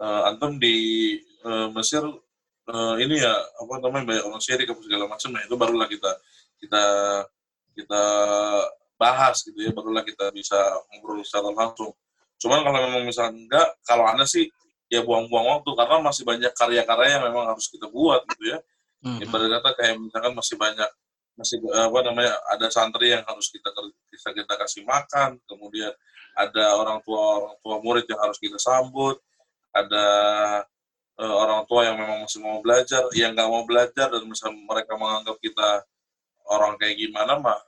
eh, 0.00 0.22
antum 0.32 0.56
di 0.56 0.76
eh, 1.20 1.68
Mesir 1.74 2.04
eh, 2.70 2.94
ini 3.02 3.16
ya 3.18 3.32
apa 3.32 3.72
namanya 3.82 4.04
banyak 4.06 4.24
orang 4.28 4.42
syirik 4.42 4.70
apa 4.70 4.80
segala 4.84 5.04
macam 5.10 5.28
nah 5.34 5.42
itu 5.42 5.54
barulah 5.58 5.88
kita 5.90 6.10
kita 6.62 6.84
kita 7.72 8.02
bahas 9.00 9.42
gitu 9.42 9.58
ya 9.58 9.70
barulah 9.74 10.04
kita 10.06 10.30
bisa 10.30 10.58
ngobrol 10.92 11.24
secara 11.26 11.50
langsung 11.50 11.90
cuman 12.38 12.62
kalau 12.62 12.78
memang 12.78 13.02
misalnya 13.06 13.34
enggak 13.34 13.68
kalau 13.82 14.04
anda 14.06 14.26
sih 14.26 14.46
ya 14.92 15.00
buang-buang 15.02 15.58
waktu 15.58 15.70
karena 15.72 15.96
masih 16.04 16.22
banyak 16.22 16.52
karya-karya 16.52 17.18
yang 17.18 17.24
memang 17.32 17.48
harus 17.50 17.66
kita 17.72 17.88
buat 17.88 18.22
gitu 18.36 18.54
ya 18.54 18.58
Hmm. 19.02 19.18
ibarat 19.18 19.50
kata 19.58 19.70
kayak 19.74 19.94
misalkan 19.98 20.30
masih 20.30 20.54
banyak 20.54 20.90
masih 21.34 21.58
apa 21.74 21.98
namanya 22.06 22.38
ada 22.54 22.70
santri 22.70 23.10
yang 23.10 23.26
harus 23.26 23.50
kita 23.50 23.66
kita 24.14 24.30
kita 24.30 24.54
kasih 24.62 24.86
makan 24.86 25.42
kemudian 25.50 25.90
ada 26.38 26.78
orang 26.78 27.02
tua 27.02 27.42
orang 27.42 27.56
tua 27.66 27.82
murid 27.82 28.06
yang 28.06 28.22
harus 28.22 28.38
kita 28.38 28.62
sambut 28.62 29.18
ada 29.74 30.06
eh, 31.22 31.34
orang 31.42 31.62
tua 31.70 31.86
yang 31.86 31.96
memang 31.96 32.26
masih 32.26 32.42
mau 32.42 32.58
belajar 32.58 33.06
yang 33.14 33.32
nggak 33.32 33.48
mau 33.48 33.62
belajar 33.62 34.10
dan 34.10 34.22
misalnya 34.26 34.58
mereka 34.66 34.92
menganggap 34.98 35.36
kita 35.38 35.86
orang 36.50 36.74
kayak 36.76 36.98
gimana 36.98 37.38
mah 37.38 37.58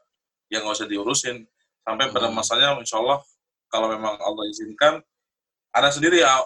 ya 0.50 0.58
nggak 0.58 0.74
usah 0.74 0.90
diurusin 0.90 1.46
sampai 1.86 2.10
pada 2.10 2.28
Hmm. 2.28 2.36
masanya 2.36 2.74
insya 2.82 2.98
Allah 2.98 3.22
kalau 3.70 3.86
memang 3.90 4.18
Allah 4.18 4.44
izinkan 4.50 4.98
ada 5.70 5.88
sendiri 5.94 6.22
ya 6.22 6.42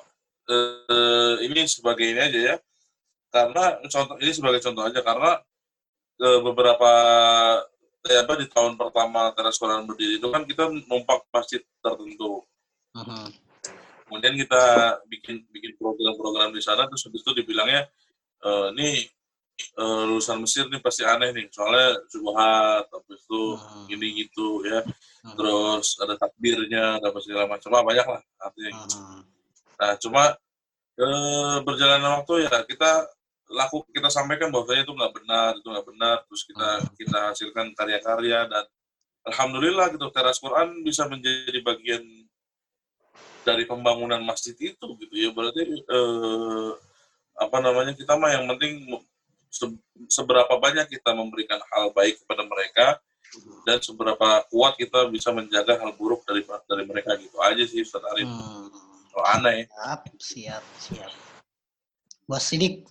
eh, 0.48 1.34
ini 1.48 1.64
sebagai 1.64 2.04
ini 2.04 2.20
aja 2.20 2.40
ya 2.54 2.56
karena 3.28 3.76
contoh 3.88 4.16
ini 4.20 4.32
sebagai 4.32 4.60
contoh 4.64 4.84
aja 4.84 5.00
karena 5.04 5.40
eh, 6.20 6.40
beberapa 6.44 6.92
eh, 8.08 8.18
apa 8.24 8.32
di 8.40 8.46
tahun 8.48 8.74
pertama 8.80 9.32
teras 9.36 9.60
Quran 9.60 9.84
berdiri 9.84 10.16
itu 10.20 10.28
kan 10.32 10.42
kita 10.48 10.70
numpak 10.88 11.24
masjid 11.32 11.60
tertentu. 11.84 12.42
Kemudian 14.08 14.34
kita 14.34 14.62
bikin 15.06 15.44
bikin 15.52 15.76
program-program 15.76 16.50
di 16.56 16.64
sana 16.64 16.88
terus 16.88 17.04
habis 17.04 17.20
itu 17.20 17.32
dibilangnya 17.36 17.84
eh, 18.42 18.66
ini 18.74 18.88
eh, 19.78 20.02
lulusan 20.08 20.42
Mesir 20.42 20.66
nih 20.72 20.80
pasti 20.80 21.04
aneh 21.04 21.30
nih 21.36 21.46
soalnya 21.52 22.00
subhat 22.08 22.88
habis 22.88 23.20
itu 23.22 23.42
Hmm. 23.58 23.86
ini 23.92 24.06
gitu 24.24 24.64
ya 24.64 24.80
Hmm. 25.22 25.34
terus 25.36 25.98
ada 26.00 26.14
takbirnya 26.16 26.96
ada 26.96 27.12
segala 27.20 27.44
macam 27.50 27.70
ah, 27.76 27.84
banyak 27.84 28.06
lah 28.06 28.22
artinya 28.40 28.70
gitu. 28.80 28.96
Mhm. 28.96 29.20
Nah, 29.78 29.92
cuma 30.02 30.24
eh, 30.98 31.56
berjalannya 31.62 32.10
waktu 32.22 32.34
ya 32.50 32.66
kita 32.66 32.90
laku 33.48 33.80
kita 33.94 34.10
sampaikan 34.12 34.50
bahwasanya 34.52 34.84
itu 34.84 34.92
nggak 34.92 35.12
benar, 35.14 35.50
itu 35.56 35.68
nggak 35.70 35.86
benar. 35.88 36.16
Terus 36.28 36.42
kita 36.44 36.68
kita 37.00 37.18
hasilkan 37.32 37.66
karya-karya 37.78 38.44
dan 38.50 38.64
alhamdulillah 39.24 39.88
gitu 39.94 40.06
teras 40.12 40.36
Quran 40.38 40.84
bisa 40.84 41.08
menjadi 41.08 41.60
bagian 41.64 42.02
dari 43.46 43.64
pembangunan 43.64 44.20
masjid 44.22 44.54
itu 44.58 44.86
gitu 44.98 45.14
ya 45.14 45.30
berarti 45.34 45.62
eh, 45.66 46.70
apa 47.38 47.58
namanya 47.62 47.94
kita 47.94 48.18
mah 48.18 48.34
yang 48.34 48.50
penting 48.50 48.86
se- 49.48 49.80
seberapa 50.10 50.50
banyak 50.58 50.90
kita 50.90 51.14
memberikan 51.14 51.60
hal 51.72 51.94
baik 51.94 52.18
kepada 52.24 52.42
mereka 52.44 52.86
dan 53.68 53.78
seberapa 53.84 54.44
kuat 54.48 54.74
kita 54.80 55.06
bisa 55.12 55.28
menjaga 55.30 55.76
hal 55.78 55.92
buruk 55.94 56.24
dari 56.24 56.42
dari 56.64 56.84
mereka 56.88 57.14
gitu 57.20 57.36
aja 57.44 57.60
sih 57.68 57.84
Ustaz 57.84 58.00
Arif. 58.14 58.24
Hmm. 58.24 58.72
Kalau 59.12 59.26
aneh 59.34 59.66
Siap, 59.68 60.00
siap, 60.16 60.64
siap. 60.78 61.12
Bos 62.28 62.44
Sidik, 62.44 62.84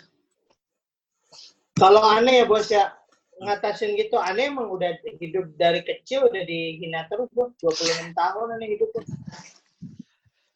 Kalau 1.78 2.02
aneh 2.02 2.42
ya 2.42 2.46
bos 2.50 2.68
ya 2.74 2.90
ngatasin 3.38 3.94
gitu 3.94 4.18
aneh 4.18 4.50
emang 4.50 4.66
udah 4.66 4.98
hidup 5.22 5.54
dari 5.62 5.86
kecil 5.86 6.26
udah 6.26 6.42
dihina 6.42 7.06
terus 7.06 7.30
bos 7.38 7.54
26 7.62 8.18
tahun 8.18 8.48
aneh 8.58 8.78
hidup 8.78 8.90
bos. 8.98 9.06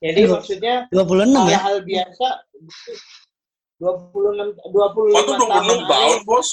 Jadi 0.01 0.19
Aduh. 0.25 0.33
maksudnya 0.35 0.75
26 0.89 1.29
ya? 1.45 1.57
hal-hal 1.61 1.77
biasa 1.85 2.27
26 3.77 4.57
25 4.65 5.13
Waktu 5.13 5.33
26 5.37 5.45
tahun 5.47 5.79
tahun, 5.85 6.17
bos. 6.25 6.49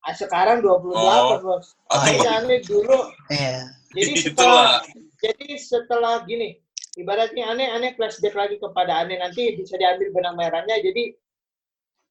ah, 0.00 0.14
sekarang 0.14 0.58
28 0.60 0.96
Oh. 0.96 1.36
bos. 1.40 1.66
Oh, 1.88 2.04
iya. 2.04 2.40
aneh 2.40 2.60
dulu 2.62 2.98
Iya. 3.28 3.58
jadi 3.92 4.10
Itulah. 4.16 4.24
setelah 4.24 4.68
jadi 5.16 5.46
setelah 5.56 6.14
gini 6.24 6.56
ibaratnya 6.96 7.48
aneh 7.48 7.68
aneh 7.68 7.92
flashback 7.92 8.32
lagi 8.32 8.56
kepada 8.56 9.04
aneh 9.04 9.16
nanti 9.16 9.52
bisa 9.52 9.76
diambil 9.76 10.08
benang 10.10 10.36
merahnya 10.36 10.76
jadi 10.78 11.12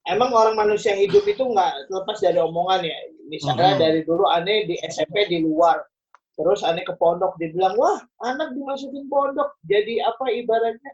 emang 0.06 0.30
orang 0.30 0.54
manusia 0.56 0.94
hidup 0.94 1.26
itu 1.26 1.42
nggak 1.42 1.90
lepas 1.90 2.18
dari 2.20 2.38
omongan 2.38 2.86
ya 2.86 2.98
misalnya 3.26 3.74
Mhm. 3.74 3.82
dari 3.82 4.00
dulu 4.02 4.26
aneh 4.28 4.66
di 4.66 4.78
SMP 4.82 5.26
di 5.26 5.42
luar 5.42 5.82
terus 6.36 6.62
aneh 6.68 6.84
ke 6.84 6.92
pondok 7.00 7.40
dibilang 7.40 7.80
wah 7.80 8.04
anak 8.28 8.52
dimasukin 8.52 9.08
pondok 9.08 9.56
jadi 9.64 10.04
apa 10.04 10.26
ibaratnya 10.36 10.92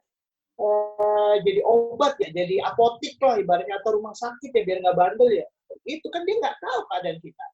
eh, 0.62 1.36
jadi 1.42 1.62
obat 1.66 2.14
ya 2.22 2.30
jadi 2.30 2.62
apotik 2.70 3.18
lah 3.22 3.42
ibaratnya 3.42 3.82
atau 3.82 3.98
rumah 3.98 4.14
sakit 4.14 4.54
ya 4.54 4.62
biar 4.62 4.78
nggak 4.86 4.98
bandel 4.98 5.30
ya. 5.34 5.46
Itu 5.88 6.06
kan 6.14 6.22
dia 6.30 6.38
nggak 6.38 6.58
tahu 6.62 6.80
keadaan 6.94 7.18
kita. 7.26 7.46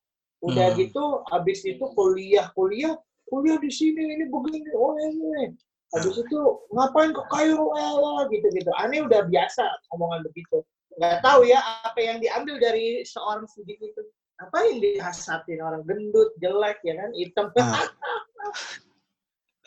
Udah 0.43 0.67
Hmm. 0.69 0.77
gitu 0.83 1.03
habis 1.31 1.59
itu 1.63 1.85
kuliah 1.95 2.51
kuliah 2.53 2.93
kuliah 3.31 3.57
di 3.57 3.71
sini 3.71 4.19
ini 4.19 4.25
begini 4.27 4.69
oh 4.75 4.93
ini 4.99 5.55
habis 5.95 6.19
itu 6.19 6.39
ngapain 6.75 7.15
ke 7.15 7.23
Kairo 7.31 7.71
eh, 7.71 8.21
gitu 8.35 8.47
gitu 8.51 8.71
aneh 8.75 9.07
udah 9.07 9.23
biasa 9.31 9.63
omongan 9.95 10.27
begitu. 10.27 10.59
Nggak 10.99 11.23
tahu 11.23 11.47
ya 11.47 11.63
apa 11.87 11.99
yang 12.03 12.19
diambil 12.19 12.59
dari 12.59 13.07
seorang 13.07 13.47
sidik 13.47 13.79
itu 13.79 14.01
apa 14.37 14.57
yang 14.69 14.77
dihasatin 14.81 15.59
orang 15.65 15.81
gendut 15.85 16.29
jelek 16.37 16.77
ya 16.85 16.93
kan? 16.93 17.09
Hitam. 17.17 17.49
Ah. 17.57 17.81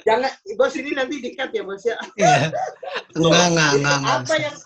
jangan 0.07 0.33
bos 0.57 0.75
ini 0.79 0.97
nanti 0.97 1.21
dikat 1.21 1.53
ya 1.53 1.63
bos 1.67 1.85
ya. 1.85 1.99
Iya. 2.17 2.49
Enggak, 3.19 3.47
enggak, 3.53 3.71
enggak, 3.77 3.99
apa 4.07 4.35
yang 4.39 4.57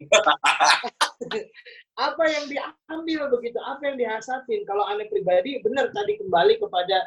apa 2.08 2.24
yang 2.30 2.44
diambil 2.48 3.20
begitu? 3.34 3.58
Apa 3.60 3.92
yang 3.92 3.96
dihasatin 4.00 4.64
kalau 4.64 4.86
aneh 4.88 5.10
pribadi 5.10 5.60
benar 5.60 5.92
tadi 5.92 6.16
kembali 6.16 6.56
kepada 6.62 7.04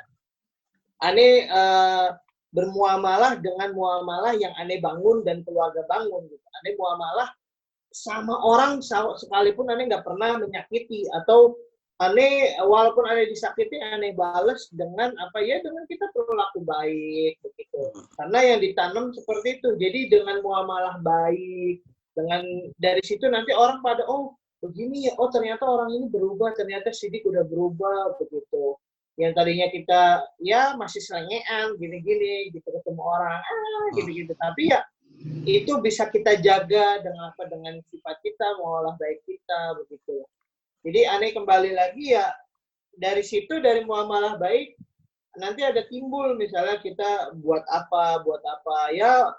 aneh 1.02 1.50
eh, 1.50 2.08
bermuamalah 2.54 3.42
dengan 3.42 3.74
muamalah 3.74 4.38
yang 4.38 4.54
aneh 4.62 4.78
bangun 4.78 5.26
dan 5.26 5.42
keluarga 5.42 5.82
bangun 5.90 6.30
gitu. 6.30 6.46
Aneh 6.62 6.78
muamalah 6.78 7.34
sama 7.94 8.38
orang 8.46 8.82
sekalipun 9.18 9.74
aneh 9.74 9.90
nggak 9.90 10.06
pernah 10.06 10.38
menyakiti 10.38 11.10
atau 11.10 11.58
aneh 12.10 12.58
walaupun 12.60 13.08
aneh 13.08 13.32
disakiti 13.32 13.80
aneh 13.80 14.12
bales 14.18 14.68
dengan 14.74 15.14
apa 15.22 15.40
ya 15.40 15.60
dengan 15.64 15.84
kita 15.88 16.12
berlaku 16.12 16.60
baik 16.66 17.40
begitu. 17.40 17.82
Karena 18.20 18.40
yang 18.44 18.60
ditanam 18.60 19.16
seperti 19.16 19.62
itu. 19.62 19.70
Jadi 19.80 20.00
dengan 20.12 20.44
muamalah 20.44 21.00
baik 21.00 21.84
dengan 22.14 22.44
dari 22.78 23.02
situ 23.02 23.26
nanti 23.32 23.56
orang 23.56 23.82
pada 23.82 24.06
oh 24.06 24.38
begini 24.62 25.12
ya 25.12 25.14
oh 25.20 25.28
ternyata 25.34 25.66
orang 25.66 25.92
ini 25.92 26.06
berubah 26.08 26.54
ternyata 26.54 26.92
sidik 26.92 27.24
udah 27.24 27.48
berubah 27.48 28.20
begitu. 28.20 28.78
Yang 29.16 29.32
tadinya 29.38 29.68
kita 29.70 30.02
ya 30.42 30.74
masih 30.74 31.00
selengean 31.00 31.78
gini-gini 31.78 32.50
gitu 32.52 32.66
ketemu 32.66 33.02
orang 33.02 33.40
ah 33.40 33.86
gitu-gitu. 33.96 34.34
Tapi 34.36 34.74
ya 34.74 34.82
itu 35.48 35.80
bisa 35.80 36.10
kita 36.12 36.36
jaga 36.42 37.00
dengan 37.00 37.32
apa 37.32 37.48
dengan 37.48 37.80
sifat 37.88 38.18
kita 38.20 38.60
mengolah 38.60 38.98
baik 39.00 39.24
kita 39.24 39.78
begitu 39.80 40.26
jadi 40.84 41.18
aneh 41.18 41.32
kembali 41.32 41.72
lagi 41.74 42.14
ya 42.14 42.28
dari 43.00 43.24
situ 43.26 43.58
dari 43.64 43.82
muamalah 43.88 44.38
baik 44.38 44.78
nanti 45.40 45.66
ada 45.66 45.82
timbul 45.90 46.38
misalnya 46.38 46.78
kita 46.84 47.34
buat 47.42 47.66
apa 47.72 48.22
buat 48.22 48.44
apa 48.46 48.94
ya 48.94 49.34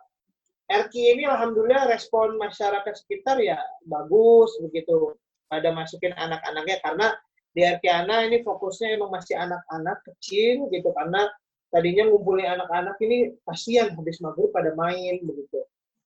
RQ 0.66 0.94
ini 0.96 1.28
alhamdulillah 1.28 1.86
respon 1.92 2.40
masyarakat 2.40 2.94
sekitar 2.96 3.38
ya 3.38 3.60
bagus 3.86 4.50
begitu 4.64 5.14
pada 5.46 5.70
masukin 5.70 6.16
anak-anaknya 6.16 6.80
karena 6.82 7.06
di 7.54 7.62
RQ 7.62 7.84
Ana 7.86 8.26
ini 8.26 8.42
fokusnya 8.42 8.98
emang 8.98 9.14
masih 9.14 9.38
anak-anak 9.38 10.02
kecil 10.02 10.66
gitu 10.74 10.90
karena 10.90 11.30
tadinya 11.70 12.10
ngumpulin 12.10 12.50
anak-anak 12.58 12.98
ini 13.04 13.30
kasihan 13.46 13.94
habis 13.94 14.18
maghrib 14.18 14.50
pada 14.50 14.74
main 14.74 15.22
begitu. 15.22 15.62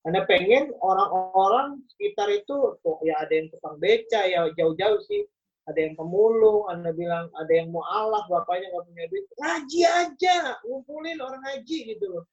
Anda 0.08 0.24
pengen 0.24 0.72
orang-orang 0.80 1.84
sekitar 1.92 2.32
itu 2.32 2.80
tuh 2.80 2.96
ya 3.04 3.20
ada 3.20 3.32
yang 3.36 3.52
tukang 3.52 3.76
beca 3.76 4.24
ya 4.24 4.48
jauh-jauh 4.56 5.04
sih 5.04 5.28
ada 5.68 5.84
yang 5.84 6.00
pemulung, 6.00 6.64
anda 6.72 6.96
bilang 6.96 7.28
ada 7.36 7.52
yang 7.52 7.68
mau 7.68 7.84
Allah, 7.84 8.24
bapaknya 8.24 8.72
nggak 8.72 8.84
punya 8.88 9.04
duit, 9.12 9.24
ngaji 9.36 9.80
aja, 9.84 10.56
ngumpulin 10.64 11.20
orang 11.20 11.44
ngaji 11.44 11.92
gitu 11.92 12.08
loh 12.08 12.24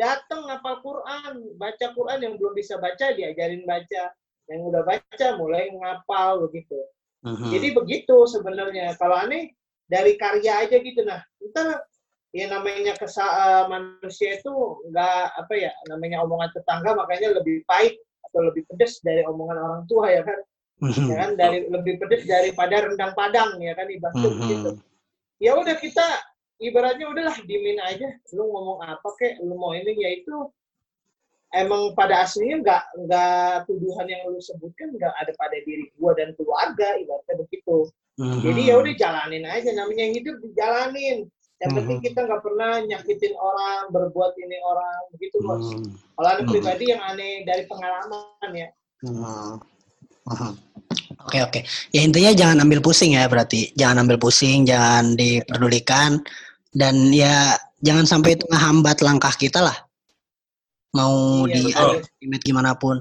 datang 0.00 0.48
ngapal 0.48 0.80
Quran, 0.80 1.60
baca 1.60 1.86
Quran 1.92 2.18
yang 2.24 2.34
belum 2.40 2.56
bisa 2.56 2.80
baca 2.80 3.12
diajarin 3.12 3.68
baca, 3.68 4.16
yang 4.48 4.60
udah 4.64 4.82
baca 4.88 5.26
mulai 5.36 5.68
ngapal 5.76 6.48
begitu. 6.48 6.80
Mhm. 7.20 7.52
Jadi 7.52 7.68
begitu 7.76 8.16
sebenarnya. 8.24 8.96
Kalau 8.96 9.20
aneh 9.20 9.52
dari 9.84 10.16
karya 10.16 10.64
aja 10.64 10.80
gitu 10.80 11.04
nah. 11.04 11.20
Ntar 11.52 11.84
ya 12.30 12.46
namanya 12.46 12.94
kesa 12.94 13.24
eh, 13.26 13.64
manusia 13.66 14.38
itu 14.38 14.52
nggak 14.90 15.22
apa 15.34 15.54
ya 15.58 15.72
namanya 15.90 16.22
omongan 16.22 16.50
tetangga 16.54 16.94
makanya 16.94 17.34
lebih 17.42 17.66
pahit 17.66 17.98
atau 18.30 18.46
lebih 18.46 18.62
pedes 18.70 19.02
dari 19.02 19.26
omongan 19.26 19.58
orang 19.58 19.82
tua 19.90 20.06
ya 20.10 20.22
kan? 20.22 20.38
Mhm. 20.80 21.06
ya 21.10 21.16
kan? 21.18 21.30
Dari 21.34 21.58
lebih 21.66 21.94
pedes 21.98 22.22
daripada 22.24 22.86
rendang 22.86 23.12
padang 23.18 23.58
ya 23.58 23.74
kan? 23.74 23.90
Ibaratnya 23.90 24.30
Mhm. 24.30 24.78
ya 25.42 25.52
udah 25.58 25.76
kita 25.76 26.06
ibaratnya 26.62 27.06
udahlah 27.10 27.36
dimin 27.42 27.82
aja. 27.82 28.08
Lu 28.36 28.46
ngomong 28.46 28.78
apa 28.86 29.08
kek? 29.18 29.42
Lu 29.42 29.58
mau 29.58 29.74
ini 29.74 29.98
ya 29.98 30.10
itu. 30.14 30.36
Emang 31.50 31.98
pada 31.98 32.22
aslinya 32.22 32.62
nggak 32.62 32.82
nggak 33.10 33.54
tuduhan 33.66 34.06
yang 34.06 34.22
lu 34.30 34.38
sebutkan 34.38 34.94
nggak 34.94 35.10
ada 35.18 35.34
pada 35.34 35.58
diri 35.66 35.90
gua 35.98 36.14
dan 36.14 36.30
keluarga 36.38 36.94
ibaratnya 36.94 37.42
begitu. 37.42 37.90
Mhm. 38.20 38.40
jadi 38.44 38.60
ya 38.68 38.74
udah 38.76 38.94
jalanin 39.00 39.44
aja 39.48 39.70
namanya 39.72 40.04
hidup 40.12 40.36
dijalanin 40.44 41.24
yang 41.60 41.72
penting 41.76 41.98
Mhm. 42.00 42.06
kita 42.08 42.18
nggak 42.24 42.40
pernah 42.40 42.72
nyakitin 42.80 43.34
orang 43.36 43.92
berbuat 43.92 44.32
ini 44.40 44.56
orang 44.64 44.98
begitu 45.12 45.36
bos 45.44 45.60
Mhm. 45.60 45.84
kalau 46.16 46.28
aneh 46.32 46.44
Mhm. 46.44 46.52
pribadi 46.56 46.84
yang 46.88 47.02
aneh 47.04 47.44
dari 47.44 47.62
pengalaman 47.68 48.50
ya. 48.56 48.68
Mhm. 49.04 49.60
Oke 51.26 51.38
oke. 51.42 51.60
Ya 51.92 52.00
intinya 52.00 52.32
jangan 52.32 52.64
ambil 52.64 52.80
pusing 52.80 53.12
ya 53.18 53.26
berarti. 53.26 53.72
Jangan 53.76 54.06
ambil 54.06 54.16
pusing, 54.16 54.64
jangan 54.64 55.16
diperdulikan 55.18 56.22
dan 56.72 57.10
ya 57.12 57.56
jangan 57.82 58.06
sampai 58.08 58.38
itu 58.38 58.44
ngehambat 58.48 59.02
langkah 59.04 59.32
kita 59.34 59.60
lah. 59.60 59.76
Mau 60.96 61.44
Iya, 61.46 61.54
di 61.54 61.62
estimate 61.70 62.44
gimana 62.46 62.74
pun. 62.74 62.98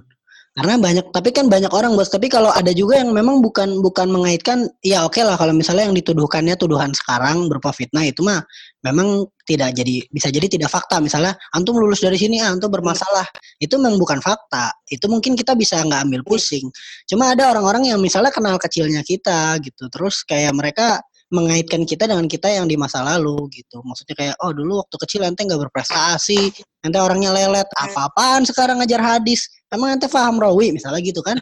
Karena 0.57 0.75
banyak 0.81 1.13
tapi 1.13 1.29
kan 1.29 1.45
banyak 1.45 1.69
orang 1.69 1.93
bos. 1.93 2.09
Tapi 2.09 2.25
kalau 2.25 2.49
ada 2.49 2.73
juga 2.73 2.99
yang 2.99 3.13
memang 3.13 3.39
bukan 3.39 3.79
bukan 3.85 4.09
mengaitkan 4.09 4.65
ya 4.81 5.05
oke 5.05 5.21
lah 5.21 5.38
kalau 5.38 5.53
misalnya 5.53 5.88
yang 5.88 5.95
dituduhkannya 5.95 6.57
tuduhan 6.57 6.89
sekarang 6.91 7.45
berupa 7.47 7.69
fitnah 7.69 8.03
itu 8.03 8.25
mah 8.25 8.41
memang 8.81 9.29
tidak 9.45 9.77
jadi 9.77 10.03
bisa 10.09 10.27
jadi 10.33 10.49
tidak 10.49 10.73
fakta. 10.73 10.97
Misalnya 10.99 11.38
antum 11.53 11.77
lulus 11.77 12.01
dari 12.01 12.17
sini 12.17 12.41
ah, 12.41 12.49
antum 12.51 12.73
bermasalah. 12.73 13.29
Itu 13.62 13.77
memang 13.77 14.01
bukan 14.01 14.19
fakta. 14.25 14.73
Itu 14.89 15.05
mungkin 15.05 15.38
kita 15.38 15.53
bisa 15.53 15.85
nggak 15.85 16.09
ambil 16.09 16.21
pusing. 16.25 16.65
Cuma 17.05 17.38
ada 17.38 17.53
orang-orang 17.53 17.93
yang 17.93 17.99
misalnya 18.01 18.33
kenal 18.33 18.57
kecilnya 18.57 19.05
kita 19.05 19.62
gitu, 19.62 19.85
terus 19.88 20.25
kayak 20.25 20.51
mereka 20.57 20.99
mengaitkan 21.29 21.85
kita 21.85 22.09
dengan 22.09 22.25
kita 22.25 22.49
yang 22.49 22.65
di 22.65 22.73
masa 22.73 23.05
lalu 23.05 23.49
gitu. 23.53 23.81
Maksudnya 23.85 24.15
kayak, 24.17 24.35
oh 24.41 24.49
dulu 24.49 24.81
waktu 24.81 24.95
kecil 25.05 25.21
ente 25.25 25.45
nggak 25.45 25.61
berprestasi, 25.69 26.49
ente 26.81 26.97
orangnya 26.97 27.29
lelet, 27.33 27.69
apa-apaan 27.77 28.45
sekarang 28.49 28.81
ngajar 28.81 29.01
hadis, 29.01 29.45
emang 29.69 29.93
ente 29.93 30.09
paham 30.09 30.41
rawi 30.41 30.73
misalnya 30.73 31.01
gitu 31.05 31.21
kan? 31.21 31.37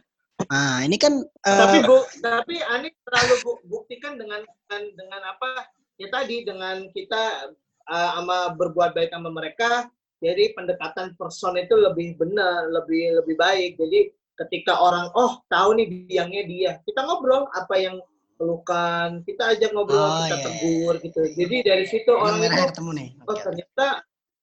Nah 0.51 0.85
ini 0.85 1.01
kan 1.01 1.17
eh, 1.23 1.59
tapi 1.59 1.77
bu 1.81 1.97
tapi 2.21 2.55
aneh 2.61 2.93
terlalu 3.01 3.35
bu- 3.41 3.63
buktikan 3.65 4.21
dengan 4.21 4.45
dengan 4.45 4.81
dengan 4.93 5.21
apa 5.33 5.65
ya 5.97 6.07
tadi 6.13 6.45
dengan 6.45 6.85
kita 6.93 7.57
uh, 7.89 8.09
sama 8.21 8.53
berbuat 8.53 8.93
baik 8.93 9.09
sama 9.09 9.33
mereka 9.33 9.89
jadi 10.21 10.53
pendekatan 10.53 11.17
person 11.17 11.57
itu 11.57 11.73
lebih 11.73 12.21
benar 12.21 12.69
lebih 12.69 13.17
lebih 13.17 13.33
baik 13.33 13.81
jadi 13.81 14.13
ketika 14.45 14.77
orang 14.77 15.09
oh 15.17 15.41
tahu 15.49 15.73
nih 15.73 16.05
biangnya 16.05 16.43
dia 16.45 16.71
kita 16.85 17.01
ngobrol 17.01 17.49
apa 17.57 17.75
yang 17.81 17.97
pelukan 18.37 19.25
kita 19.25 19.57
ajak 19.57 19.73
ngobrol 19.73 19.97
Oh, 19.99 20.23
kita 20.23 20.37
iya. 20.37 20.45
tegur 20.45 20.95
gitu 21.01 21.21
jadi 21.33 21.55
dari 21.65 21.85
situ 21.89 22.11
benang 22.13 22.23
orang 22.23 22.39
itu 22.45 22.63
ketemu 22.71 22.91
nih. 22.93 23.09
oh 23.25 23.33
Oke. 23.33 23.41
ternyata 23.43 23.87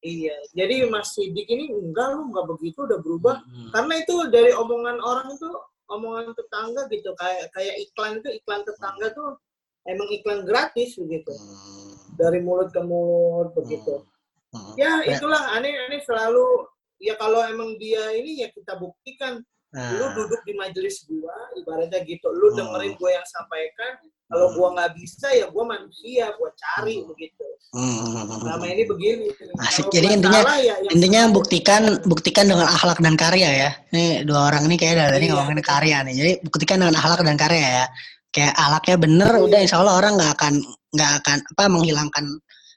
Iya, 0.05 0.37
jadi 0.53 0.85
Mas 0.93 1.17
Sidik 1.17 1.49
ini 1.49 1.73
enggak 1.73 2.13
lu 2.13 2.29
enggak 2.29 2.45
begitu 2.45 2.85
udah 2.85 3.01
berubah. 3.01 3.41
Hmm. 3.41 3.73
Karena 3.73 4.05
itu 4.05 4.15
dari 4.29 4.53
omongan 4.53 5.01
orang 5.01 5.33
itu, 5.33 5.49
omongan 5.89 6.37
tetangga 6.37 6.85
gitu, 6.93 7.17
kayak 7.17 7.49
kayak 7.57 7.73
iklan 7.81 8.21
itu 8.21 8.29
iklan 8.37 8.61
tetangga 8.69 9.17
tuh 9.17 9.41
emang 9.89 10.05
iklan 10.13 10.45
gratis 10.45 11.01
begitu. 11.01 11.33
Hmm. 11.33 12.21
Dari 12.21 12.45
mulut 12.45 12.69
ke 12.69 12.85
mulut 12.85 13.57
begitu. 13.57 14.05
Hmm. 14.53 14.77
Ya 14.77 15.09
itulah 15.09 15.57
aneh 15.57 15.73
aneh 15.73 16.05
selalu 16.05 16.69
ya 17.01 17.17
kalau 17.17 17.41
emang 17.49 17.81
dia 17.81 18.13
ini 18.13 18.45
ya 18.45 18.53
kita 18.53 18.77
buktikan. 18.77 19.41
Nah, 19.75 19.91
Lu 19.99 20.07
duduk 20.15 20.39
di 20.47 20.55
majelis 20.55 21.03
gua, 21.11 21.35
ibaratnya 21.59 21.99
gitu. 22.07 22.31
Lu 22.31 22.55
Hmm. 22.55 22.63
dengerin 22.63 22.95
gua 22.95 23.11
yang 23.11 23.27
sampaikan. 23.27 23.93
Kalau 24.25 24.47
Hmm. 24.49 24.57
gua 24.57 24.69
nggak 24.79 24.91
bisa 24.95 25.29
ya 25.35 25.47
gua 25.51 25.65
manusia, 25.67 26.31
gua 26.39 26.51
cari 26.55 27.03
Hmm. 27.03 27.11
begitu. 27.11 27.43
hmm. 27.75 28.39
Selama 28.39 28.65
ini 28.71 28.87
begini. 28.87 29.27
Asik. 29.59 29.91
Jadi 29.91 30.07
intinya- 30.15 30.47
salah, 30.47 30.63
ya 30.63 30.79
Intinya 30.95 31.27
buktikan 31.27 31.99
buktikan 32.07 32.47
dengan 32.47 32.71
akhlak 32.71 33.03
dan 33.03 33.19
karya 33.19 33.51
ya. 33.51 33.71
Nih 33.91 34.23
dua 34.23 34.47
orang 34.47 34.71
ini 34.71 34.79
kayak 34.79 35.11
dari 35.11 35.27
Iya. 35.27 35.35
ngomongin 35.35 35.59
karya 35.59 35.97
nih. 36.07 36.15
Jadi 36.15 36.33
buktikan 36.47 36.79
dengan 36.79 36.95
akhlak 36.95 37.27
dan 37.27 37.35
karya 37.35 37.83
ya. 37.83 37.87
Kayak 38.31 38.55
akhlaknya 38.55 38.97
bener, 39.03 39.33
Iya. 39.35 39.43
udah 39.43 39.59
insya 39.59 39.77
Allah 39.83 39.95
orang 39.99 40.13
nggak 40.15 40.33
akan 40.39 40.55
nggak 40.95 41.13
akan 41.19 41.39
apa 41.43 41.63
menghilangkan 41.67 42.25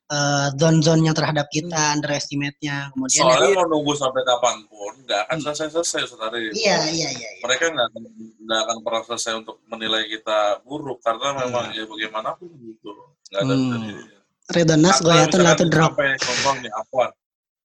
eh, 0.07 0.47
zone-zonenya 0.55 1.11
terhadap 1.11 1.47
kita, 1.47 1.75
Hmm. 1.75 1.95
underestimate-nya. 1.99 2.95
Kemudian 2.95 3.21
Soalnya 3.21 3.49
ya- 3.51 3.55
mau 3.55 3.65
nunggu 3.67 3.93
sampai 3.93 4.23
kapan 4.23 4.55
pun 4.65 4.93
nggak 5.03 5.21
akan 5.27 5.37
selesai-selesai 5.41 6.01
saudara. 6.07 6.35
iya 6.39 6.49
iya 6.55 6.79
iya. 6.87 7.09
iya. 7.11 7.29
Mereka 7.43 7.63
nggak 7.67 7.87
akan 7.91 8.03
nggak 8.39 8.59
akan 8.63 8.77
pernah 8.81 9.01
selesai 9.03 9.33
untuk 9.35 9.59
menilai 9.67 10.07
kita 10.07 10.39
buruk 10.63 11.03
karena 11.03 11.35
memang 11.37 11.71
Iya. 11.71 11.83
ya 11.83 11.91
bagaimanapun 11.91 12.47
gitu. 12.57 12.91
Nggak 13.27 13.41
ada 13.41 13.53
Hmm. 13.53 13.99
Redonas 14.47 14.97
goyatun 14.99 15.43
misalkan 15.43 15.47
latu 15.51 15.65
drop. 15.67 15.91
Sampai 15.91 16.09
contoh 16.17 16.53
nih 16.57 16.71
Afwan. 16.71 17.11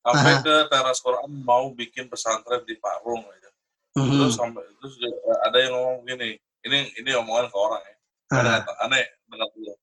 Sampai 0.03 0.35
ke 0.43 0.55
teras 0.67 0.99
Quran 0.99 1.31
mau 1.41 1.65
bikin 1.71 2.11
pesantren 2.11 2.67
di 2.67 2.75
Parung 2.75 3.23
aja. 3.23 3.51
Mhm. 3.95 4.19
Terus 4.19 4.35
sampai 4.35 4.67
terus 4.83 4.95
ada 5.41 5.59
yang 5.63 5.73
ngomong 5.73 6.03
gini. 6.05 6.35
Ini 6.63 6.79
ini 6.97 7.11
omongan 7.15 7.47
ke 7.47 7.57
orang 7.57 7.83
ya. 7.83 7.95
Ada 8.33 8.53
aneh 8.83 9.07
dengar 9.31 9.47
dulu. 9.55 9.75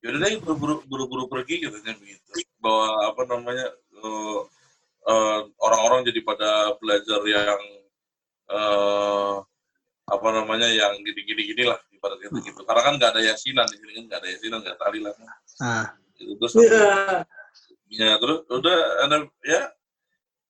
Yaudah 0.00 0.18
deh 0.18 0.40
buru-buru 0.40 0.74
buru-buru 0.88 1.24
pergi 1.28 1.60
katanya 1.60 1.92
begitu. 2.00 2.24
Bahwa 2.56 3.12
apa 3.12 3.22
namanya 3.28 3.66
eh, 3.72 4.40
eh, 5.06 5.40
orang-orang 5.60 6.08
jadi 6.08 6.20
pada 6.24 6.50
belajar 6.80 7.20
yang 7.28 7.60
eh, 8.48 9.34
apa 10.10 10.28
namanya 10.34 10.66
yang 10.66 10.98
gini-gini 11.04 11.54
gini 11.54 11.62
lah 11.68 11.78
ibarat 11.92 12.18
gitu 12.18 12.38
gitu. 12.42 12.60
Karena 12.64 12.82
kan 12.82 12.92
nggak 12.96 13.10
ada 13.14 13.20
yasinan 13.22 13.68
di 13.68 13.76
sini 13.78 13.92
kan 13.94 14.04
nggak 14.08 14.18
ada 14.24 14.28
yasinan 14.32 14.58
nggak 14.64 14.74
ada 14.74 14.80
tahlilan. 14.80 15.14
ah. 15.60 15.86
Gitu. 16.16 16.32
Terus 16.36 16.52
Iya. 16.56 16.88
Ya 17.90 18.14
terus 18.22 18.46
udah 18.46 18.78
anda 19.02 19.16
ya 19.42 19.66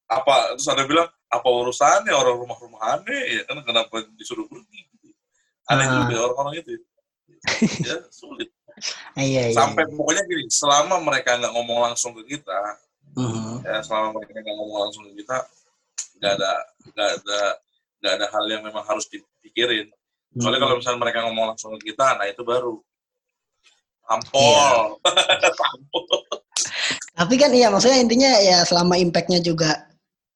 apa 0.07 0.53
terus 0.53 0.69
anda 0.69 0.85
bilang 0.85 1.09
apa 1.27 1.49
urusannya 1.49 2.13
orang 2.13 2.37
rumah-rumah 2.37 3.01
aneh 3.01 3.41
ya 3.41 3.43
kan 3.49 3.65
kenapa 3.65 4.05
disuruh 4.13 4.45
pergi 4.45 4.85
aneh 5.67 5.87
Ah. 5.89 6.05
juga 6.05 6.17
orang-orang 6.29 6.61
itu 6.61 6.71
ya 7.81 7.97
sulit 8.13 8.53
Iya 9.14 9.43
iya. 9.51 9.57
sampai 9.57 9.85
pokoknya 9.90 10.23
gini 10.25 10.45
selama 10.49 11.01
mereka 11.01 11.37
nggak 11.37 11.53
ngomong 11.53 11.79
langsung 11.87 12.12
ke 12.14 12.23
kita 12.27 12.61
Mhm. 13.16 13.66
ya 13.66 13.83
selama 13.83 14.14
mereka 14.16 14.38
nggak 14.38 14.57
ngomong 14.57 14.79
langsung 14.87 15.03
ke 15.11 15.12
kita 15.19 15.37
nggak 16.21 16.33
ada 16.38 16.53
nggak 16.95 17.11
ada 17.19 17.40
nggak 18.01 18.12
ada 18.16 18.27
hal 18.31 18.45
yang 18.47 18.62
memang 18.62 18.85
harus 18.87 19.07
dipikirin 19.07 19.88
soalnya 20.37 20.59
Mhm. 20.59 20.64
kalau 20.64 20.75
misalnya 20.79 21.01
mereka 21.03 21.19
ngomong 21.27 21.47
langsung 21.55 21.71
ke 21.77 21.90
kita 21.90 22.07
nah 22.14 22.27
itu 22.27 22.43
baru 22.43 22.79
Iya. 22.79 24.14
ampol 24.16 24.79
ampol 25.75 26.05
Tapi 27.11 27.35
kan 27.37 27.53
iya 27.53 27.69
maksudnya 27.69 28.01
intinya 28.01 28.33
ya 28.40 28.64
selama 28.64 28.97
impactnya 28.97 29.45
juga 29.45 29.87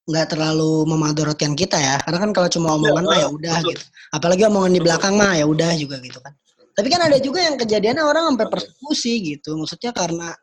nggak 0.05 0.37
terlalu 0.37 0.85
memadorotkan 0.85 1.57
kita 1.57 1.81
ya. 1.81 1.97
Karena 1.97 2.21
kan 2.21 2.29
kalau 2.29 2.45
cuma 2.45 2.77
omongan 2.77 3.09
mah 3.09 3.17
ya 3.17 3.27
udah 3.27 3.57
gitu. 3.65 3.81
Apalagi 4.13 4.45
omongan 4.45 4.73
di 4.77 4.81
belakang 4.85 5.17
mah 5.17 5.33
ya 5.33 5.49
udah 5.49 5.73
juga 5.73 5.97
gitu 5.97 6.21
kan. 6.21 6.29
Tapi 6.75 6.87
kan 6.91 7.07
ada 7.07 7.17
juga 7.23 7.39
yang 7.39 7.55
kejadiannya 7.55 8.03
orang 8.03 8.35
sampai 8.35 8.47
persekusi 8.51 9.13
gitu. 9.23 9.55
Maksudnya 9.55 9.95
karena 9.95 10.35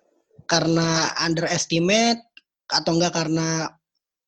karena 0.48 1.12
underestimate 1.20 2.24
atau 2.72 2.96
enggak 2.96 3.12
karena 3.12 3.68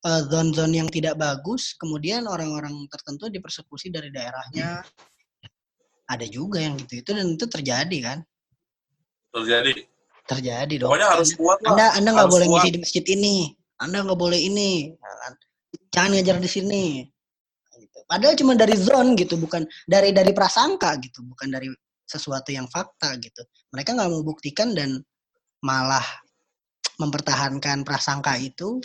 eh, 0.04 0.22
zone-zone 0.28 0.84
yang 0.84 0.88
tidak 0.92 1.16
bagus, 1.16 1.72
kemudian 1.80 2.28
orang-orang 2.28 2.76
tertentu 2.92 3.32
dipersekusi 3.32 3.88
dari 3.88 4.12
daerahnya. 4.12 4.84
Ada 6.04 6.28
juga 6.28 6.60
yang 6.60 6.76
gitu 6.76 7.00
itu 7.00 7.10
dan 7.16 7.32
itu 7.32 7.48
terjadi 7.48 7.98
kan? 8.04 8.18
terjadi 9.34 9.72
Terjadi 10.24 10.74
dong. 10.80 10.88
pokoknya 10.88 11.08
harus 11.10 11.30
kuat 11.36 11.58
lah 11.60 11.76
Anda 11.76 11.86
Anda 12.00 12.08
nggak 12.16 12.30
boleh 12.32 12.46
ngisi 12.48 12.68
di 12.72 12.80
masjid 12.80 13.04
ini. 13.12 13.36
Anda 13.76 14.08
nggak 14.08 14.16
boleh 14.16 14.40
ini. 14.40 14.88
ya 14.96 15.14
kan? 15.20 15.32
Jangan 15.92 16.10
ngajar 16.16 16.36
di 16.40 16.48
sini. 16.48 16.84
Gitu. 17.76 17.98
Padahal 18.08 18.32
cuma 18.32 18.56
dari 18.56 18.72
zone 18.72 19.12
gitu, 19.20 19.36
bukan 19.36 19.68
dari 19.84 20.16
dari 20.16 20.32
prasangka 20.32 20.96
gitu, 21.04 21.20
bukan 21.28 21.52
dari 21.52 21.68
sesuatu 22.04 22.52
yang 22.52 22.68
fakta 22.68 23.16
gitu. 23.20 23.42
Mereka 23.72 23.96
nggak 23.96 24.10
mau 24.12 24.22
buktikan 24.22 24.76
dan 24.76 25.00
malah 25.64 26.04
mempertahankan 27.00 27.82
prasangka 27.82 28.38
itu 28.38 28.78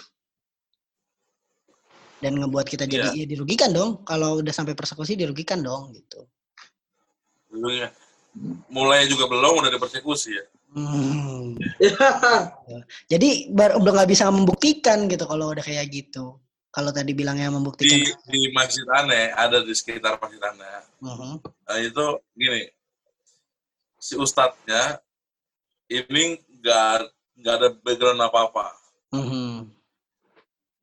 dan 2.19 2.36
ngebuat 2.36 2.67
kita 2.67 2.84
jadi 2.89 3.15
ya 3.15 3.25
dirugikan 3.27 3.71
dong. 3.71 4.03
Kalau 4.03 4.43
udah 4.43 4.51
sampai 4.51 4.75
persekusi 4.75 5.15
dirugikan 5.15 5.63
dong 5.63 5.95
gitu. 5.95 6.25
Dulu 7.51 7.69
ya. 7.73 7.89
mulai 8.69 9.10
juga 9.10 9.25
belum 9.25 9.58
udah 9.58 9.73
dipersekusi 9.73 10.38
ya 10.38 10.45
Hmm. 10.69 11.58
Jadi 13.10 13.49
baru 13.49 13.82
udah 13.82 13.91
nggak 13.97 14.10
bisa 14.13 14.29
membuktikan 14.29 15.10
gitu 15.10 15.25
kalau 15.25 15.49
udah 15.49 15.65
kayak 15.65 15.89
gitu. 15.89 16.38
Kalau 16.69 16.93
tadi 16.93 17.17
bilangnya 17.17 17.49
di 17.49 17.55
membuktikan. 17.58 17.97
di 18.05 18.41
masjid 18.53 18.86
aneh 18.93 19.34
ada 19.34 19.65
di 19.65 19.73
sekitar 19.73 20.21
masjid 20.21 20.38
aneh 20.45 20.86
Mhm. 21.01 21.41
nah, 21.41 21.77
itu 21.82 22.05
gini 22.38 22.69
si 23.99 24.15
ustadznya 24.15 24.97
ini 25.91 26.39
nggak 26.39 26.93
nggak 27.39 27.55
ada 27.55 27.69
background 27.83 28.21
apa 28.21 28.39
apa 28.47 28.65
Mhm. 29.12 29.67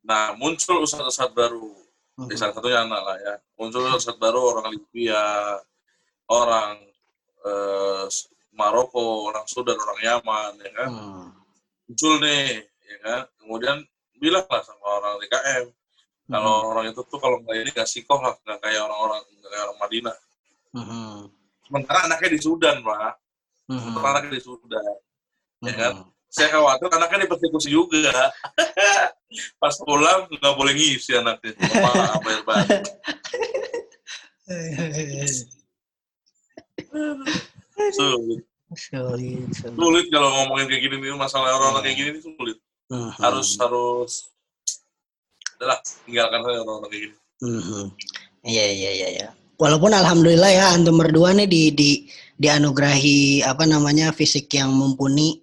nah 0.03 0.35
muncul 0.35 0.83
ustadz-ustadz 0.83 1.33
baru 1.33 1.71
Mhm. 2.17 2.29
di 2.29 2.35
salah 2.35 2.55
satunya 2.55 2.81
anak 2.83 3.03
lah 3.03 3.17
ya 3.19 3.35
muncul 3.57 3.87
ustadz 3.89 4.21
baru 4.21 4.41
orang 4.55 4.67
Libya 4.71 5.23
orang 6.29 6.81
eh, 7.47 8.07
Maroko 8.57 9.31
orang 9.31 9.47
Sudan 9.47 9.77
orang 9.77 10.01
Yaman 10.03 10.53
ya 10.59 10.71
kan 10.75 10.89
Hmm. 10.91 11.27
muncul 11.87 12.13
nih 12.19 12.61
ya 12.83 12.97
kan 13.03 13.23
kemudian 13.39 13.77
bilang 14.17 14.47
lah 14.49 14.63
sama 14.65 14.87
orang 14.99 15.21
DKM 15.21 15.67
kalau 16.27 16.75
orang 16.75 16.91
itu 16.91 16.99
tuh 17.07 17.21
kalau 17.23 17.39
nggak 17.39 17.55
ini 17.55 17.71
nggak 17.71 17.87
sikoh 17.87 18.19
lah 18.19 18.35
nggak 18.43 18.59
kayak 18.59 18.83
orang-orang 18.83 19.23
nggak 19.31 19.47
kayak 19.47 19.65
orang 19.71 19.79
Madinah. 19.79 20.17
Sementara 21.67 21.99
anaknya 22.07 22.31
di 22.33 22.41
Sudan 22.41 22.77
pak. 22.81 23.19
Mhm. 23.67 23.83
sementara 23.83 24.09
anaknya 24.19 24.33
di 24.39 24.43
Sudan. 24.43 24.83
Ya 25.67 25.73
kan? 25.75 25.93
Mhm. 25.99 26.07
saya 26.27 26.49
khawatir 26.53 26.91
anaknya 26.93 27.25
dipersekusi 27.27 27.69
juga. 27.73 28.13
Pas 29.63 29.75
pulang 29.83 30.29
nggak 30.31 30.55
boleh 30.55 30.73
ngisi 30.77 31.17
anaknya. 31.17 31.57
Apa 31.57 32.53
sulit. 37.97 38.43
Sulit, 39.75 40.07
kalau 40.11 40.29
ngomongin 40.43 40.67
kayak 40.67 40.83
gini 40.87 40.97
nih 40.99 41.15
masalah 41.15 41.55
orang-orang 41.57 41.83
kayak 41.87 41.97
gini 41.99 42.11
nih 42.19 42.23
sulit. 42.23 42.59
Harus 43.19 43.49
harus. 43.59 44.13
Adalah 45.57 45.79
tinggalkan 46.05 46.41
saja 46.45 46.59
orang-orang 46.63 46.91
kayak 46.91 47.03
gini. 47.09 47.17
Iya 48.47 48.65
iya 48.71 48.91
iya 48.93 49.09
iya. 49.19 49.29
Walaupun 49.57 49.93
alhamdulillah 49.97 50.53
ya 50.53 50.65
antum 50.77 51.01
berdua 51.01 51.33
nih 51.33 51.49
di 51.49 51.63
di 51.73 51.91
dianugerahi 52.37 53.41
apa 53.41 53.65
namanya 53.65 54.13
fisik 54.13 54.53
yang 54.53 54.69
mumpuni 54.73 55.41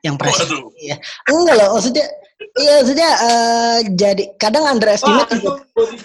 yang 0.00 0.16
presisi. 0.16 0.48
waduh 0.52 0.72
Iya. 0.76 0.96
Enggak 1.28 1.54
loh, 1.60 1.68
maksudnya 1.76 2.06
iya 2.56 2.72
maksudnya 2.80 3.10
eh, 3.20 3.76
jadi 3.92 4.24
kadang 4.40 4.64
underestimate 4.68 5.28
Wah, 5.28 5.36
juga. 5.36 5.52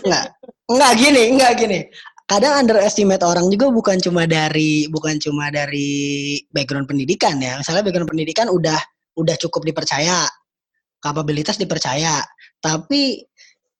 Enggak. 0.03 0.25
Enggak 0.71 0.91
gini, 0.99 1.23
enggak 1.35 1.51
gini. 1.59 1.79
Kadang 2.27 2.53
underestimate 2.63 3.23
orang 3.27 3.51
juga 3.51 3.67
bukan 3.67 3.97
cuma 3.99 4.23
dari 4.23 4.87
bukan 4.87 5.19
cuma 5.19 5.51
dari 5.51 6.39
background 6.51 6.87
pendidikan 6.87 7.39
ya. 7.39 7.59
Misalnya 7.59 7.83
background 7.83 8.11
pendidikan 8.11 8.47
udah 8.47 8.79
udah 9.19 9.35
cukup 9.35 9.67
dipercaya, 9.67 10.27
kapabilitas 11.03 11.59
dipercaya. 11.59 12.23
Tapi 12.63 13.19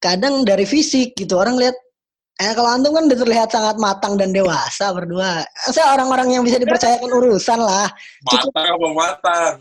kadang 0.03 0.43
dari 0.43 0.67
fisik 0.67 1.15
gitu 1.15 1.39
orang 1.39 1.55
lihat 1.55 1.77
eh 2.41 2.53
kalau 2.57 2.69
antum 2.73 2.97
kan 2.97 3.05
terlihat 3.05 3.53
sangat 3.53 3.77
matang 3.77 4.17
dan 4.17 4.33
dewasa 4.33 4.89
berdua. 4.89 5.45
Saya 5.69 5.93
orang-orang 5.93 6.33
yang 6.33 6.43
bisa 6.43 6.57
dipercayakan 6.57 7.09
urusan 7.13 7.59
lah. 7.61 7.85
Cukup 8.25 8.49
matang 8.49 8.73
apa 8.73 8.87
matang 8.89 9.53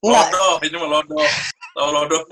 enggak 0.00 0.32
lodoh 0.32 0.56
ini 0.64 0.76
mah 0.80 0.90
lodoh 0.96 1.28
tahu 1.76 1.90
lodoh 1.92 2.22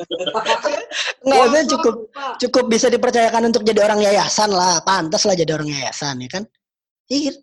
enggak 1.20 1.38
Kosong, 1.44 1.66
cukup 1.68 1.94
cukup 2.40 2.64
bisa 2.72 2.88
dipercayakan 2.88 3.52
untuk 3.52 3.60
jadi 3.60 3.84
orang 3.84 4.00
yayasan 4.00 4.48
lah, 4.48 4.80
pantas 4.88 5.28
lah 5.28 5.36
jadi 5.36 5.52
orang 5.52 5.68
yayasan 5.68 6.16
ya 6.24 6.28
kan. 6.32 6.44
Iya. 7.12 7.36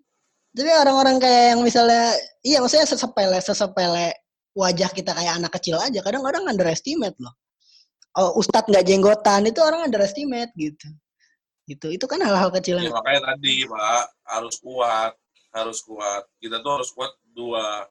Tapi 0.55 0.71
orang-orang 0.71 1.19
kayak 1.19 1.43
yang 1.51 1.61
misalnya, 1.67 2.15
iya 2.39 2.63
maksudnya 2.63 2.87
sesepele 2.87 3.37
sesepele 3.43 4.15
wajah 4.55 4.87
kita 4.95 5.11
kayak 5.11 5.35
anak 5.35 5.51
kecil 5.59 5.75
aja, 5.77 5.99
kadang-kadang 5.99 6.47
underestimate 6.47 7.19
loh. 7.19 7.35
oh, 8.15 8.39
ustadz 8.39 8.71
nggak 8.71 8.87
jenggotan 8.87 9.43
itu 9.43 9.59
orang 9.59 9.83
underestimate 9.83 10.55
gitu 10.55 10.87
gitu 11.65 11.89
itu 11.89 12.05
kan 12.05 12.21
hal-hal 12.21 12.53
kecil 12.53 12.77
Ya, 12.77 12.89
yang 12.89 12.95
makanya 12.95 13.33
tadi 13.33 13.65
Pak 13.65 14.05
harus 14.29 14.55
kuat, 14.61 15.13
harus 15.49 15.79
kuat. 15.81 16.23
Kita 16.37 16.61
tuh 16.61 16.71
harus 16.81 16.89
kuat 16.93 17.11
dua. 17.33 17.89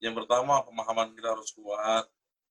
Yang 0.00 0.24
pertama 0.24 0.60
pemahaman 0.64 1.16
kita 1.16 1.32
harus 1.32 1.48
kuat. 1.56 2.04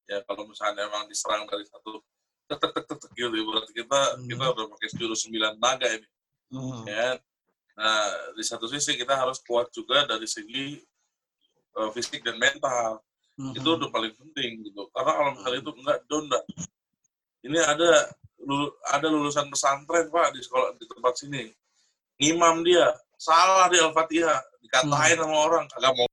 Ya 0.09 0.19
kalau 0.25 0.49
misalnya 0.49 0.89
emang 0.89 1.05
diserang 1.05 1.45
dari 1.45 1.63
satu 1.69 2.01
tek 2.49 2.59
tek 2.59 2.71
tek 2.75 2.85
tek, 2.89 2.97
tek 2.99 3.11
gitu, 3.15 3.37
berarti 3.45 3.71
kita 3.71 3.99
Hmm. 4.17 4.27
kita 4.27 4.43
udah 4.51 4.65
pakai 4.73 4.89
jurus 4.97 5.19
sembilan 5.23 5.53
naga 5.61 5.87
ini. 5.87 6.07
Hmm. 6.51 6.83
Ya. 6.89 7.21
Nah 7.77 8.03
di 8.33 8.43
satu 8.43 8.65
sisi 8.67 8.97
kita 8.97 9.13
harus 9.13 9.39
kuat 9.45 9.69
juga 9.71 10.03
dari 10.09 10.25
segi 10.25 10.81
eh, 11.73 11.89
fisik 11.93 12.21
dan 12.25 12.37
mental. 12.37 13.01
Mhm. 13.33 13.57
Itu 13.57 13.69
udah 13.77 13.89
paling 13.89 14.13
penting 14.13 14.61
gitu. 14.61 14.89
Karena 14.93 15.11
kalau 15.17 15.31
misalnya 15.33 15.59
itu 15.65 15.71
enggak 15.73 15.99
down 16.05 16.25
dah. 16.29 16.43
Ini 17.43 17.59
ada 17.59 17.91
lulu- 18.43 18.75
ada 18.91 19.07
lulusan 19.09 19.47
pesantren 19.49 20.07
Pak 20.11 20.35
di 20.35 20.41
sekolah 20.43 20.75
di 20.77 20.85
tempat 20.85 21.13
sini. 21.17 21.43
Imam 22.21 22.61
dia. 22.61 22.93
Salah 23.17 23.71
di 23.71 23.79
Al-Fatihah, 23.79 24.39
dikatain 24.59 25.15
sama 25.15 25.37
orang. 25.47 25.65
Kagak 25.71 25.95
mau 25.95 26.07